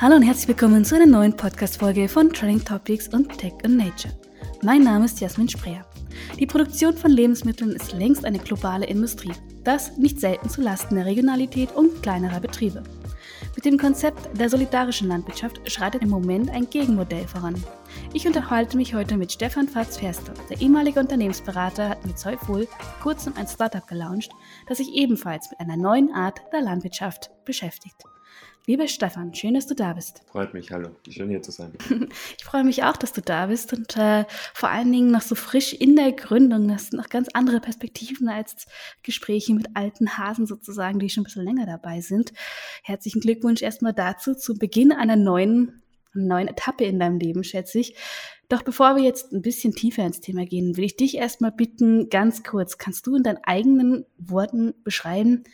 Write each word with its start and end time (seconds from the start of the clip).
Hallo 0.00 0.14
und 0.14 0.22
herzlich 0.22 0.46
willkommen 0.46 0.84
zu 0.84 0.94
einer 0.94 1.06
neuen 1.06 1.34
Podcast-Folge 1.36 2.08
von 2.08 2.32
Trending 2.32 2.64
Topics 2.64 3.08
und 3.08 3.36
Tech 3.36 3.54
and 3.64 3.78
Nature. 3.78 4.14
Mein 4.62 4.84
Name 4.84 5.06
ist 5.06 5.18
Jasmin 5.18 5.48
Spreer. 5.48 5.84
Die 6.38 6.46
Produktion 6.46 6.96
von 6.96 7.10
Lebensmitteln 7.10 7.72
ist 7.72 7.94
längst 7.94 8.24
eine 8.24 8.38
globale 8.38 8.86
Industrie. 8.86 9.32
Das 9.64 9.96
nicht 9.96 10.20
selten 10.20 10.48
zu 10.48 10.60
Lasten 10.60 10.94
der 10.94 11.04
Regionalität 11.04 11.74
und 11.74 12.00
kleinerer 12.00 12.38
Betriebe. 12.38 12.84
Mit 13.56 13.64
dem 13.64 13.76
Konzept 13.76 14.38
der 14.38 14.48
solidarischen 14.48 15.08
Landwirtschaft 15.08 15.68
schreitet 15.68 16.02
im 16.02 16.10
Moment 16.10 16.48
ein 16.50 16.70
Gegenmodell 16.70 17.26
voran. 17.26 17.60
Ich 18.12 18.24
unterhalte 18.24 18.76
mich 18.76 18.94
heute 18.94 19.16
mit 19.16 19.32
Stefan 19.32 19.66
Fatz-Ferster. 19.66 20.32
Der 20.48 20.60
ehemalige 20.60 21.00
Unternehmensberater 21.00 21.88
hat 21.88 22.06
mit 22.06 22.20
Zollfohl 22.20 22.68
kurzem 23.02 23.32
ein 23.36 23.48
Startup 23.48 23.84
gelauncht, 23.84 24.30
das 24.68 24.78
sich 24.78 24.94
ebenfalls 24.94 25.50
mit 25.50 25.58
einer 25.58 25.76
neuen 25.76 26.14
Art 26.14 26.40
der 26.52 26.60
Landwirtschaft 26.60 27.32
beschäftigt. 27.44 28.04
Lieber 28.68 28.86
Stefan, 28.86 29.32
schön, 29.32 29.54
dass 29.54 29.66
du 29.66 29.74
da 29.74 29.94
bist. 29.94 30.20
Freut 30.26 30.52
mich, 30.52 30.70
hallo. 30.70 30.90
Schön 31.08 31.30
hier 31.30 31.40
zu 31.40 31.50
sein. 31.50 31.72
ich 32.36 32.44
freue 32.44 32.64
mich 32.64 32.84
auch, 32.84 32.98
dass 32.98 33.14
du 33.14 33.22
da 33.22 33.46
bist 33.46 33.72
und 33.72 33.96
äh, 33.96 34.26
vor 34.52 34.68
allen 34.68 34.92
Dingen 34.92 35.10
noch 35.10 35.22
so 35.22 35.34
frisch 35.36 35.72
in 35.72 35.96
der 35.96 36.12
Gründung. 36.12 36.68
Das 36.68 36.88
sind 36.88 36.98
noch 36.98 37.08
ganz 37.08 37.28
andere 37.32 37.60
Perspektiven 37.60 38.28
als 38.28 38.66
Gespräche 39.02 39.54
mit 39.54 39.68
alten 39.74 40.18
Hasen 40.18 40.44
sozusagen, 40.44 40.98
die 40.98 41.08
schon 41.08 41.22
ein 41.22 41.24
bisschen 41.24 41.46
länger 41.46 41.64
dabei 41.64 42.02
sind. 42.02 42.34
Herzlichen 42.82 43.22
Glückwunsch 43.22 43.62
erstmal 43.62 43.94
dazu, 43.94 44.34
zu 44.34 44.52
Beginn 44.58 44.92
einer 44.92 45.16
neuen, 45.16 45.80
neuen 46.12 46.48
Etappe 46.48 46.84
in 46.84 46.98
deinem 46.98 47.18
Leben, 47.18 47.44
schätze 47.44 47.78
ich. 47.78 47.96
Doch 48.50 48.62
bevor 48.62 48.96
wir 48.96 49.02
jetzt 49.02 49.32
ein 49.32 49.40
bisschen 49.40 49.74
tiefer 49.74 50.04
ins 50.04 50.20
Thema 50.20 50.44
gehen, 50.44 50.76
will 50.76 50.84
ich 50.84 50.96
dich 50.96 51.16
erstmal 51.16 51.52
bitten, 51.52 52.10
ganz 52.10 52.44
kurz, 52.44 52.76
kannst 52.76 53.06
du 53.06 53.16
in 53.16 53.22
deinen 53.22 53.40
eigenen 53.44 54.04
Worten 54.18 54.74
beschreiben, 54.84 55.44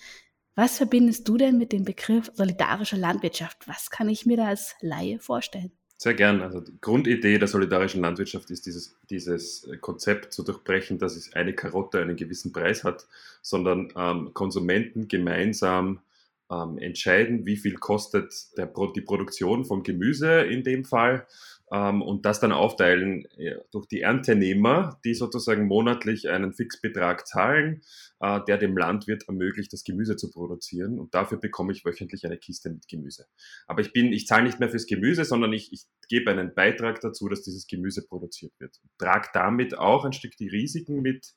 was 0.55 0.77
verbindest 0.79 1.29
du 1.29 1.37
denn 1.37 1.59
mit 1.59 1.73
dem 1.73 1.85
Begriff 1.85 2.31
solidarische 2.35 2.97
Landwirtschaft? 2.97 3.67
Was 3.67 3.91
kann 3.91 4.09
ich 4.09 4.27
mir 4.27 4.37
da 4.37 4.47
als 4.47 4.77
Laie 4.81 5.19
vorstellen? 5.19 5.73
Sehr 5.97 6.15
gern. 6.15 6.43
Also 6.43 6.61
die 6.61 6.79
Grundidee 6.81 7.39
der 7.39 7.49
solidarischen 7.49 8.03
Landwirtschaft 8.03 8.51
ist 8.51 8.67
dieses, 8.67 8.97
dieses 9.11 9.69
Konzept 9.81 10.33
zu 10.33 10.43
durchbrechen, 10.43 10.99
dass 10.99 11.17
es 11.17 11.33
eine 11.33 11.55
Karotte 11.55 12.01
einen 12.01 12.17
gewissen 12.17 12.53
Preis 12.53 12.85
hat, 12.85 13.07
sondern 13.43 13.93
ähm, 13.97 14.35
Konsumenten 14.35 15.09
gemeinsam 15.09 16.01
ähm, 16.51 16.79
entscheiden, 16.79 17.47
wie 17.47 17.57
viel 17.57 17.75
kostet 17.75 18.33
der, 18.57 18.73
die 18.95 19.01
Produktion 19.01 19.65
von 19.65 19.83
Gemüse 19.83 20.43
in 20.43 20.63
dem 20.63 20.85
Fall 20.85 21.27
ähm, 21.73 22.03
und 22.03 22.27
das 22.27 22.41
dann 22.41 22.53
aufteilen 22.53 23.27
ja, 23.37 23.55
durch 23.73 23.87
die 23.87 24.03
Erntenehmer, 24.03 25.01
die 25.05 25.15
sozusagen 25.15 25.67
monatlich 25.67 26.29
einen 26.29 26.53
Fixbetrag 26.53 27.27
zahlen, 27.27 27.83
äh, 28.21 28.41
der 28.47 28.59
dem 28.59 28.77
Landwirt 28.77 29.25
ermöglicht, 29.27 29.73
das 29.73 29.85
Gemüse 29.85 30.17
zu 30.17 30.31
produzieren. 30.31 30.99
Und 30.99 31.15
dafür 31.15 31.39
bekomme 31.39 31.73
ich 31.73 31.85
wöchentlich 31.85 32.27
eine 32.27 32.37
Kiste 32.37 32.71
mit 32.71 32.89
Gemüse. 32.89 33.27
Aber 33.67 33.81
ich 33.81 33.93
bin, 33.93 34.13
ich 34.13 34.27
zahle 34.27 34.45
nicht 34.45 34.61
mehr 34.61 34.69
fürs 34.69 34.87
Gemüse, 34.87 35.25
sondern 35.25 35.53
ich, 35.53 35.73
ich 35.73 35.87
gebe 36.09 36.31
einen 36.31 36.55
Beitrag 36.55 37.01
dazu, 37.01 37.29
dass 37.29 37.43
dieses 37.43 37.67
Gemüse 37.67 38.07
produziert 38.07 38.53
wird. 38.59 38.77
Trage 38.99 39.29
damit 39.33 39.79
auch 39.79 40.05
ein 40.05 40.13
Stück 40.13 40.37
die 40.37 40.49
Risiken 40.49 41.01
mit, 41.01 41.35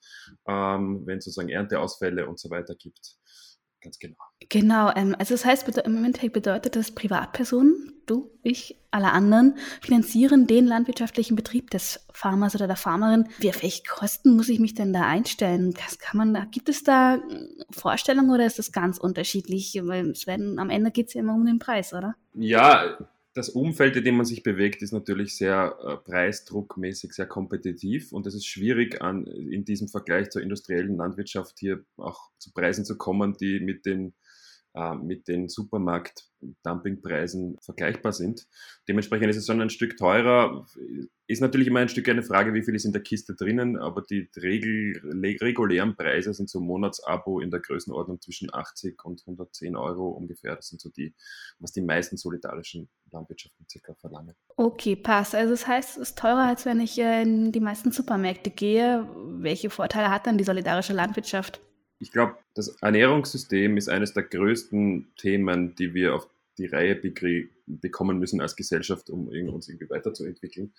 ähm, 0.47 1.03
wenn 1.05 1.19
es 1.19 1.25
sozusagen 1.25 1.50
Ernteausfälle 1.50 2.28
und 2.28 2.39
so 2.39 2.50
weiter 2.50 2.75
gibt 2.75 3.17
ganz 3.88 3.99
genau. 3.99 4.16
Genau, 4.49 4.91
ähm, 4.95 5.16
also 5.17 5.33
das 5.33 5.45
heißt, 5.45 5.67
im 5.80 6.03
Endeffekt 6.03 6.33
bedeutet 6.33 6.75
das, 6.75 6.91
Privatpersonen, 6.91 7.94
du, 8.05 8.29
ich, 8.44 8.77
alle 8.91 9.11
anderen, 9.11 9.55
finanzieren 9.81 10.47
den 10.47 10.66
landwirtschaftlichen 10.66 11.35
Betrieb 11.35 11.69
des 11.71 12.05
Farmers 12.13 12.55
oder 12.55 12.67
der 12.67 12.75
Farmerin. 12.75 13.29
Wie 13.39 13.49
auf 13.49 13.61
welche 13.63 13.83
Kosten 13.83 14.35
muss 14.35 14.49
ich 14.49 14.59
mich 14.59 14.73
denn 14.73 14.94
da 14.94 15.02
einstellen? 15.02 15.73
kann 15.99 16.17
man 16.17 16.33
da, 16.33 16.45
gibt 16.45 16.69
es 16.69 16.83
da 16.83 17.16
hm, 17.16 17.49
Vorstellungen 17.71 18.31
oder 18.31 18.45
ist 18.45 18.59
das 18.59 18.71
ganz 18.71 18.97
unterschiedlich? 18.97 19.79
Weil 19.83 20.09
es 20.09 20.27
werden, 20.27 20.59
am 20.59 20.69
Ende 20.69 20.91
geht 20.91 21.07
es 21.07 21.13
ja 21.13 21.22
immer 21.22 21.33
um 21.33 21.45
den 21.45 21.59
Preis, 21.59 21.94
oder? 21.94 22.16
Ja, 22.33 22.97
das 23.38 23.49
Umfeld, 23.49 23.95
in 23.95 24.03
dem 24.03 24.17
man 24.17 24.25
sich 24.25 24.41
bewegt, 24.41 24.81
ist 24.81 24.91
natürlich 24.91 25.38
sehr 25.38 25.78
äh, 25.84 25.97
preisdruckmäßig, 25.97 27.13
sehr 27.13 27.28
kompetitiv 27.28 28.12
und 28.12 28.25
es 28.25 28.34
ist 28.34 28.47
schwierig, 28.47 29.01
an, 29.01 29.25
in 29.25 29.63
diesem 29.63 29.88
Vergleich 29.88 30.31
zur 30.31 30.41
industriellen 30.41 30.97
Landwirtschaft 30.97 31.59
hier 31.59 31.85
auch 31.97 32.31
zu 32.39 32.51
Preisen 32.51 32.84
zu 32.84 32.97
kommen, 32.97 33.38
die 33.39 33.59
mit 33.59 33.85
den 33.85 34.13
mit 35.01 35.27
den 35.27 35.49
Supermarkt-Dumpingpreisen 35.49 37.57
vergleichbar 37.61 38.13
sind. 38.13 38.47
Dementsprechend 38.88 39.29
ist 39.29 39.38
es 39.38 39.45
schon 39.45 39.61
ein 39.61 39.69
Stück 39.69 39.97
teurer. 39.97 40.65
Ist 41.25 41.41
natürlich 41.41 41.67
immer 41.67 41.79
ein 41.79 41.89
Stück 41.89 42.07
eine 42.09 42.23
Frage, 42.23 42.53
wie 42.53 42.63
viel 42.63 42.75
ist 42.75 42.85
in 42.85 42.93
der 42.93 43.01
Kiste 43.01 43.35
drinnen, 43.35 43.77
aber 43.77 44.01
die 44.01 44.29
Regel, 44.38 45.01
regulären 45.41 45.95
Preise 45.95 46.33
sind 46.33 46.49
so 46.49 46.61
Monatsabo 46.61 47.39
in 47.39 47.51
der 47.51 47.59
Größenordnung 47.59 48.21
zwischen 48.21 48.53
80 48.53 49.03
und 49.03 49.21
110 49.21 49.75
Euro 49.75 50.09
ungefähr. 50.09 50.55
Das 50.55 50.69
sind 50.69 50.79
so 50.79 50.89
die, 50.89 51.13
was 51.59 51.71
die 51.71 51.81
meisten 51.81 52.17
solidarischen 52.17 52.89
Landwirtschaften 53.11 53.65
circa 53.69 53.94
verlangen. 53.95 54.35
Okay, 54.55 54.95
passt. 54.95 55.35
Also 55.35 55.51
das 55.51 55.67
heißt, 55.67 55.97
es 55.97 56.09
ist 56.09 56.17
teurer, 56.17 56.47
als 56.47 56.65
wenn 56.65 56.79
ich 56.79 56.97
in 56.99 57.51
die 57.51 57.59
meisten 57.59 57.91
Supermärkte 57.91 58.51
gehe. 58.51 59.07
Welche 59.39 59.69
Vorteile 59.69 60.11
hat 60.11 60.27
dann 60.27 60.38
die 60.38 60.44
solidarische 60.44 60.94
Landwirtschaft? 60.94 61.61
Ich 62.00 62.12
glaube, 62.12 62.38
das 62.53 62.69
Ernährungssystem 62.81 63.78
ist 63.78 63.90
eines 63.90 64.13
der 64.13 64.24
größten 64.24 65.08
Themen, 65.18 65.75
die 65.75 65.94
wir 65.94 66.16
auf 66.16 66.30
die 66.58 66.68
Reihe 66.68 67.00
bekommen 67.66 68.19
müssen 68.19 68.41
als 68.41 68.56
Gesellschaft, 68.56 69.09
um 69.09 69.28
uns 69.28 69.68
irgendwie 69.68 69.90
weiterzuentwickeln. 69.90 70.74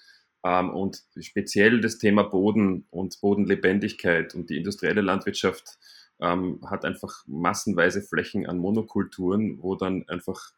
Ähm, 0.45 0.71
und 0.71 1.03
speziell 1.21 1.81
das 1.81 1.99
Thema 1.99 2.23
Boden 2.23 2.87
und 2.91 3.21
Bodenlebendigkeit 3.21 4.35
und 4.35 4.51
die 4.51 4.59
industrielle 4.59 5.01
Landwirtschaft 5.01 5.79
ähm, 6.21 6.61
hat 6.67 6.85
einfach 6.85 7.25
massenweise 7.27 8.03
Flächen 8.03 8.47
an 8.47 8.59
Monokulturen, 8.59 9.63
wo 9.63 9.75
dann 9.75 10.09
einfach 10.09 10.53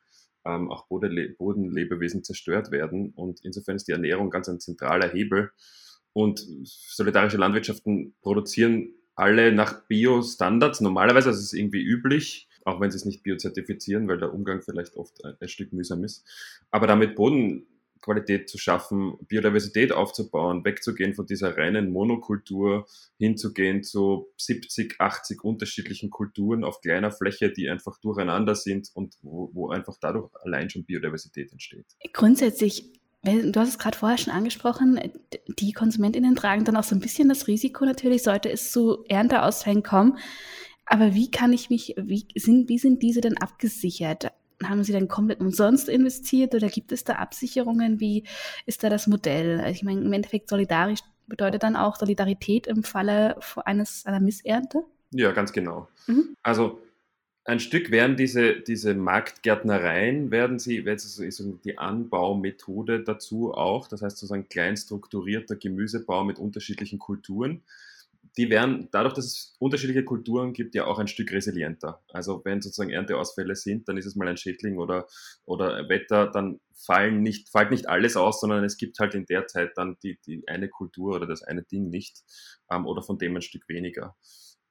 ähm, 0.45 0.71
auch 0.71 0.87
Bodenlebewesen 0.87 2.25
zerstört 2.25 2.71
werden. 2.71 3.13
Und 3.15 3.41
insofern 3.45 3.77
ist 3.77 3.89
die 3.89 3.93
Ernährung 3.93 4.31
ganz 4.31 4.49
ein 4.49 4.61
zentraler 4.61 5.09
Hebel. 5.09 5.51
Und 6.13 6.45
solidarische 6.65 7.37
Landwirtschaften 7.37 8.15
produzieren 8.23 8.95
alle 9.21 9.53
nach 9.53 9.87
Bio-Standards. 9.87 10.81
Normalerweise 10.81 11.29
also 11.29 11.39
ist 11.39 11.47
es 11.47 11.53
irgendwie 11.53 11.83
üblich, 11.83 12.49
auch 12.65 12.81
wenn 12.81 12.91
sie 12.91 12.97
es 12.97 13.05
nicht 13.05 13.23
biozertifizieren, 13.23 14.09
weil 14.09 14.19
der 14.19 14.33
Umgang 14.33 14.63
vielleicht 14.63 14.97
oft 14.97 15.25
ein, 15.25 15.37
ein 15.39 15.49
Stück 15.49 15.73
mühsam 15.73 16.03
ist. 16.05 16.25
Aber 16.71 16.87
damit 16.87 17.17
Bodenqualität 17.17 18.49
zu 18.49 18.59
schaffen, 18.59 19.19
Biodiversität 19.29 19.93
aufzubauen, 19.93 20.65
wegzugehen 20.65 21.15
von 21.15 21.27
dieser 21.27 21.57
reinen 21.57 21.91
Monokultur, 21.91 22.87
hinzugehen 23.19 23.83
zu 23.83 24.29
70, 24.39 24.97
80 24.99 25.45
unterschiedlichen 25.45 26.11
Kulturen 26.11 26.65
auf 26.65 26.81
kleiner 26.81 27.13
Fläche, 27.13 27.53
die 27.53 27.69
einfach 27.69 27.99
durcheinander 28.01 28.55
sind 28.55 28.91
und 28.95 29.17
wo, 29.23 29.51
wo 29.53 29.69
einfach 29.69 29.97
dadurch 30.01 30.31
allein 30.43 30.71
schon 30.71 30.85
Biodiversität 30.85 31.53
entsteht. 31.53 31.87
Grundsätzlich 32.13 33.00
Du 33.23 33.61
hast 33.61 33.69
es 33.69 33.79
gerade 33.79 33.99
vorher 33.99 34.17
schon 34.17 34.33
angesprochen, 34.33 34.99
die 35.47 35.73
KonsumentInnen 35.73 36.37
tragen 36.37 36.65
dann 36.65 36.77
auch 36.77 36.85
so 36.85 36.95
ein 36.95 37.01
bisschen 37.01 37.29
das 37.29 37.49
Risiko 37.49 37.85
natürlich, 37.85 38.23
sollte 38.23 38.51
es 38.51 38.73
zu 38.73 39.05
Ernteausfällen 39.09 39.83
kommen. 39.83 40.19
Aber 40.87 41.15
wie 41.15 41.31
kann 41.31 41.53
ich 41.53 41.69
mich, 41.69 41.95
wie 41.99 42.27
sind, 42.35 42.69
wie 42.69 42.79
sind 42.79 43.03
diese 43.03 43.21
denn 43.21 43.37
abgesichert? 43.37 44.33
Haben 44.65 44.85
sie 44.85 44.93
dann 44.93 45.07
komplett 45.07 45.41
umsonst 45.41 45.89
investiert 45.89 46.55
oder 46.55 46.69
gibt 46.69 46.93
es 46.93 47.05
da 47.05 47.15
Absicherungen? 47.15 48.01
Wie 48.01 48.25
ist 48.67 48.83
da 48.85 48.89
das 48.89 49.07
Modell? 49.07 49.65
Ich 49.71 49.83
meine, 49.83 50.01
im 50.01 50.13
Endeffekt 50.13 50.49
solidarisch 50.49 51.01
bedeutet 51.27 51.63
dann 51.63 51.77
auch 51.77 51.97
Solidarität 51.97 52.67
im 52.67 52.83
Falle 52.83 53.39
eines, 53.65 54.07
einer 54.07 54.21
Missernte? 54.21 54.85
Ja, 55.13 55.33
ganz 55.33 55.53
genau. 55.53 55.89
Mhm. 56.07 56.35
Also 56.43 56.81
ein 57.45 57.61
Stück 57.61 57.91
werden 57.91 58.17
diese, 58.17 58.61
diese 58.61 58.95
Marktgärtnereien, 58.95 60.31
werden 60.31 60.59
sie, 60.59 60.85
die 60.85 61.79
Anbaumethode 61.79 63.03
dazu 63.03 63.53
auch, 63.53 63.89
das 63.89 64.03
heißt 64.03 64.19
sozusagen 64.19 64.49
klein 64.49 64.77
strukturierter 64.77 65.57
Gemüsebau 65.57 66.25
mit 66.25 66.39
unterschiedlichen 66.39 66.99
Kulturen, 66.99 67.63
die 68.37 68.51
werden 68.51 68.89
dadurch, 68.93 69.15
dass 69.15 69.25
es 69.25 69.57
unterschiedliche 69.59 70.05
Kulturen 70.05 70.53
gibt, 70.53 70.75
ja 70.75 70.87
auch 70.87 70.99
ein 70.99 71.09
Stück 71.09 71.33
resilienter. 71.33 72.01
Also 72.13 72.43
wenn 72.45 72.63
sozusagen 72.63 72.91
Ernteausfälle 72.91 73.57
sind, 73.57 73.89
dann 73.89 73.97
ist 73.97 74.07
es 74.07 74.15
mal 74.15 74.29
ein 74.29 74.37
Schädling 74.37 74.79
oder, 74.79 75.09
oder 75.45 75.89
Wetter, 75.89 76.31
dann 76.31 76.61
fallen 76.75 77.23
nicht, 77.23 77.51
fällt 77.51 77.71
nicht 77.71 77.89
alles 77.89 78.17
aus, 78.17 78.41
sondern 78.41 78.65
es 78.65 78.77
gibt 78.77 78.99
halt 78.99 79.15
in 79.15 79.27
der 79.27 79.47
Zeit 79.47 79.73
dann 79.77 79.97
die, 80.03 80.19
die 80.27 80.47
eine 80.47 80.69
Kultur 80.69 81.17
oder 81.17 81.27
das 81.27 81.43
eine 81.43 81.63
Ding 81.63 81.91
nicht 81.91 82.23
ähm, 82.71 82.87
oder 82.87 83.03
von 83.03 83.19
dem 83.19 83.37
ein 83.37 83.43
Stück 83.43 83.69
weniger. 83.69 84.15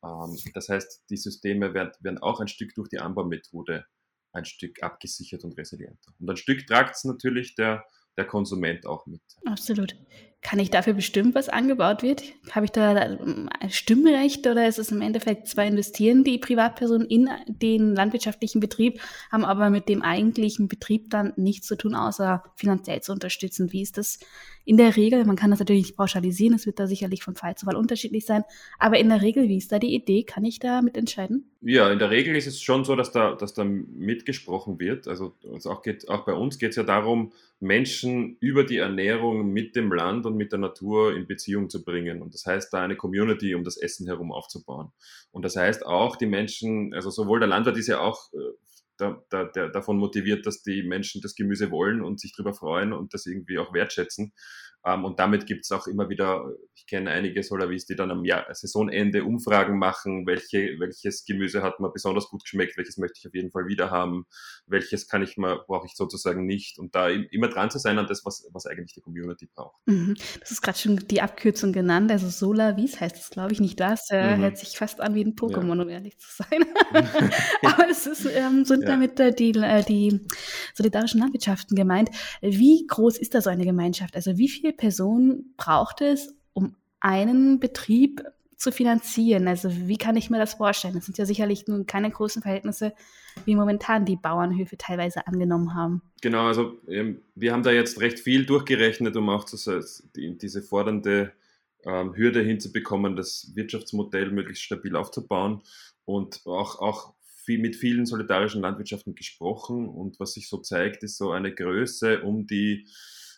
Ähm, 0.04 0.38
das 0.54 0.70
heißt, 0.70 1.04
die 1.10 1.18
Systeme 1.18 1.74
werden, 1.74 1.92
werden 2.00 2.18
auch 2.20 2.40
ein 2.40 2.48
Stück 2.48 2.74
durch 2.76 2.90
die 2.90 3.00
Anbaumethode 3.00 3.86
ein 4.34 4.46
Stück 4.46 4.84
abgesichert 4.84 5.44
und 5.44 5.58
resilienter. 5.58 6.14
Und 6.20 6.30
ein 6.30 6.38
Stück 6.38 6.66
tragt 6.68 6.96
es 6.96 7.04
natürlich 7.04 7.56
der, 7.56 7.84
der 8.18 8.26
Konsument 8.26 8.86
auch 8.86 9.06
mit. 9.08 9.22
Absolut. 9.46 9.96
Kann 10.42 10.60
ich 10.60 10.70
dafür 10.70 10.94
bestimmen, 10.94 11.36
was 11.36 11.50
angebaut 11.50 12.02
wird? 12.02 12.24
Habe 12.52 12.66
ich 12.66 12.72
da 12.72 12.94
ein 12.94 13.50
Stimmrecht 13.70 14.48
oder 14.48 14.68
ist 14.68 14.80
es 14.80 14.90
im 14.92 15.02
Endeffekt 15.02 15.48
zwar 15.50 15.66
investieren 15.66 16.24
die 16.24 16.38
Privatpersonen 16.38 17.08
in 17.08 17.30
den 17.46 17.94
landwirtschaftlichen 17.94 18.62
Betrieb, 18.62 19.02
haben 19.32 19.44
aber 19.44 19.70
mit 19.70 19.90
dem 19.90 20.02
eigentlichen 20.02 20.70
Betrieb 20.70 21.10
dann 21.10 21.34
nichts 21.36 21.68
zu 21.68 21.76
tun, 21.76 21.94
außer 21.94 22.44
finanziell 22.56 23.02
zu 23.02 23.12
unterstützen? 23.12 23.74
Wie 23.74 23.82
ist 23.82 23.98
das 23.98 24.20
in 24.64 24.78
der 24.78 24.96
Regel? 24.96 25.26
Man 25.26 25.36
kann 25.36 25.52
das 25.52 25.60
natürlich 25.60 25.88
nicht 25.88 25.98
pauschalisieren, 25.98 26.56
es 26.56 26.66
wird 26.66 26.80
da 26.80 26.88
sicherlich 26.88 27.22
von 27.22 27.36
Fall 27.36 27.56
zu 27.56 27.66
Fall 27.66 27.76
unterschiedlich 27.76 28.26
sein, 28.26 28.44
aber 28.78 28.98
in 28.98 29.10
der 29.10 29.22
Regel, 29.22 29.50
wie 29.50 29.58
ist 29.58 29.74
da 29.74 29.80
die 29.80 29.94
Idee? 29.94 30.24
Kann 30.24 30.46
ich 30.46 30.60
da 30.60 30.82
mitentscheiden? 30.82 31.52
Ja, 31.62 31.92
in 31.92 32.00
der 32.00 32.10
Regel 32.10 32.38
ist 32.38 32.48
es 32.48 32.62
schon 32.62 32.86
so, 32.86 32.96
dass 32.96 33.12
da, 33.12 33.36
dass 33.36 33.54
da 33.54 33.66
mitgesprochen 33.66 34.80
wird. 34.80 35.10
Also, 35.10 35.36
also 35.52 35.72
auch, 35.72 35.82
geht, 35.82 36.08
auch 36.08 36.24
bei 36.24 36.32
uns 36.34 36.58
geht 36.58 36.70
es 36.70 36.78
ja 36.78 36.84
darum, 36.84 37.34
Menschen 37.60 38.38
über 38.40 38.64
die 38.64 38.78
Ernährung 38.78 39.52
mit 39.52 39.76
dem 39.76 39.92
Land 39.92 40.26
und 40.26 40.38
mit 40.38 40.54
der 40.54 40.60
Natur 40.60 41.14
in 41.14 41.28
Beziehung 41.28 41.70
zu 41.70 41.84
bringen. 41.84 42.22
Und 42.22 42.34
das 42.34 42.46
heißt, 42.46 42.72
da 42.72 42.82
eine 42.82 42.96
Community 42.96 43.56
um 43.56 43.66
das 43.66 43.76
Essen 43.76 44.08
herum 44.08 44.32
aufzubauen. 44.32 44.94
Und 45.32 45.44
das 45.44 45.58
heißt 45.58 45.86
auch, 45.86 46.16
die 46.16 46.28
Menschen, 46.28 46.94
also 46.94 47.10
sowohl 47.10 47.40
der 47.40 47.50
Landwirt 47.50 47.76
ist 47.78 47.88
ja 47.88 48.00
auch 48.00 48.32
äh, 48.32 48.38
da, 48.96 49.22
da, 49.30 49.44
der, 49.44 49.68
davon 49.68 49.98
motiviert, 49.98 50.46
dass 50.46 50.64
die 50.64 50.84
Menschen 50.84 51.22
das 51.22 51.36
Gemüse 51.36 51.72
wollen 51.72 52.02
und 52.02 52.22
sich 52.22 52.34
darüber 52.36 52.54
freuen 52.54 52.94
und 52.94 53.14
das 53.14 53.26
irgendwie 53.26 53.60
auch 53.60 53.74
wertschätzen. 53.74 54.32
Ähm, 54.86 55.06
und 55.06 55.20
damit 55.20 55.46
gibt 55.46 55.66
es 55.66 55.72
auch 55.72 55.88
immer 55.88 56.10
wieder, 56.10 56.46
ich 56.76 56.86
kenne 56.88 57.12
einige 57.12 57.44
Solavis, 57.44 57.86
die 57.86 57.96
dann 57.96 58.12
am 58.12 58.24
Jahr, 58.24 58.46
Saisonende 58.54 59.24
Umfragen 59.24 59.78
machen, 59.78 60.26
welche, 60.26 60.80
welches 60.80 61.26
Gemüse 61.26 61.62
hat 61.62 61.80
mir 61.80 61.90
besonders 61.90 62.30
gut 62.30 62.44
geschmeckt, 62.44 62.78
welches 62.78 62.98
möchte 62.98 63.20
ich 63.20 63.28
auf 63.28 63.36
jeden 63.36 63.52
Fall 63.52 63.68
wieder 63.68 63.92
haben, 63.92 64.26
welches 64.68 65.08
kann 65.08 65.22
ich 65.22 65.38
mal, 65.38 65.60
brauche 65.68 65.88
ich 65.88 65.96
sozusagen 65.96 66.46
nicht. 66.46 66.80
Und 66.80 66.96
da 66.96 67.10
immer 67.10 67.50
dran 67.50 67.70
zu 67.70 67.80
sein 67.80 68.00
an 68.00 68.08
das, 68.08 68.24
was, 68.26 68.48
was 68.54 68.66
eigentlich 68.66 68.94
die 68.94 69.02
Community 69.02 69.50
braucht. 69.54 69.82
Mhm. 69.86 70.16
Das 70.40 70.52
ist 70.52 70.62
gerade 70.62 70.78
schon 70.78 70.96
die 71.10 71.22
Abkürzung 71.22 71.74
genannt, 71.74 72.12
also 72.12 72.30
Solavis 72.30 73.00
heißt 73.00 73.18
es, 73.18 73.30
glaube 73.30 73.54
ich, 73.54 73.60
nicht 73.60 73.80
das. 73.80 74.10
Äh, 74.10 74.38
mhm. 74.38 74.42
Hört 74.42 74.58
sich 74.58 74.78
fast 74.78 75.02
an 75.02 75.14
wie 75.14 75.24
ein 75.24 75.36
Pokémon, 75.36 75.76
ja. 75.76 75.84
um 75.84 75.90
ehrlich 75.90 76.18
zu 76.18 76.28
sein. 76.32 76.66
Aber 77.64 77.90
es 77.90 78.08
ist, 78.08 78.26
ähm, 78.26 78.66
sind 78.66 78.84
ja. 78.84 78.90
damit 78.90 79.20
äh, 79.20 79.34
die, 79.34 79.52
äh, 79.52 79.84
die 79.84 80.22
solidarischen 80.74 81.20
Landwirtschaften 81.20 81.76
gemeint. 81.76 82.10
Wie 82.42 82.86
groß 82.88 83.18
ist 83.18 83.34
da 83.36 83.42
so 83.42 83.50
eine 83.50 83.66
Gemeinschaft? 83.66 84.16
Also 84.16 84.38
wie 84.38 84.50
viel 84.50 84.69
viele 84.70 84.74
Personen 84.74 85.54
braucht 85.58 86.02
es, 86.02 86.36
um 86.54 86.76
einen 87.00 87.60
Betrieb 87.60 88.22
zu 88.56 88.72
finanzieren? 88.72 89.48
Also 89.48 89.70
wie 89.88 89.98
kann 89.98 90.16
ich 90.16 90.30
mir 90.30 90.38
das 90.38 90.56
vorstellen? 90.56 90.94
Das 90.96 91.06
sind 91.06 91.18
ja 91.18 91.26
sicherlich 91.26 91.68
nun 91.68 91.86
keine 91.86 92.12
großen 92.12 92.42
Verhältnisse, 92.42 92.94
wie 93.46 93.56
momentan 93.56 94.06
die 94.06 94.16
Bauernhöfe 94.16 94.78
teilweise 94.78 95.26
angenommen 95.28 95.74
haben. 95.74 96.02
Genau, 96.22 96.46
also 96.46 96.80
ähm, 96.88 97.22
wir 97.36 97.54
haben 97.54 97.64
da 97.64 97.72
jetzt 97.72 98.00
recht 98.00 98.20
viel 98.20 98.46
durchgerechnet, 98.46 99.16
um 99.16 99.30
auch 99.30 99.46
diese 100.16 100.62
fordernde 100.62 101.32
ähm, 101.86 102.16
Hürde 102.16 102.42
hinzubekommen, 102.42 103.16
das 103.16 103.52
Wirtschaftsmodell 103.56 104.32
möglichst 104.32 104.64
stabil 104.64 104.96
aufzubauen 104.96 105.62
und 106.06 106.42
auch, 106.46 106.80
auch 106.80 107.14
mit 107.48 107.76
vielen 107.76 108.06
solidarischen 108.06 108.62
Landwirtschaften 108.62 109.16
gesprochen. 109.16 109.90
Und 109.90 110.20
was 110.20 110.34
sich 110.34 110.48
so 110.48 110.58
zeigt, 110.58 111.02
ist 111.02 111.18
so 111.18 111.32
eine 111.32 111.52
Größe 111.52 112.22
um 112.22 112.46
die 112.46 112.86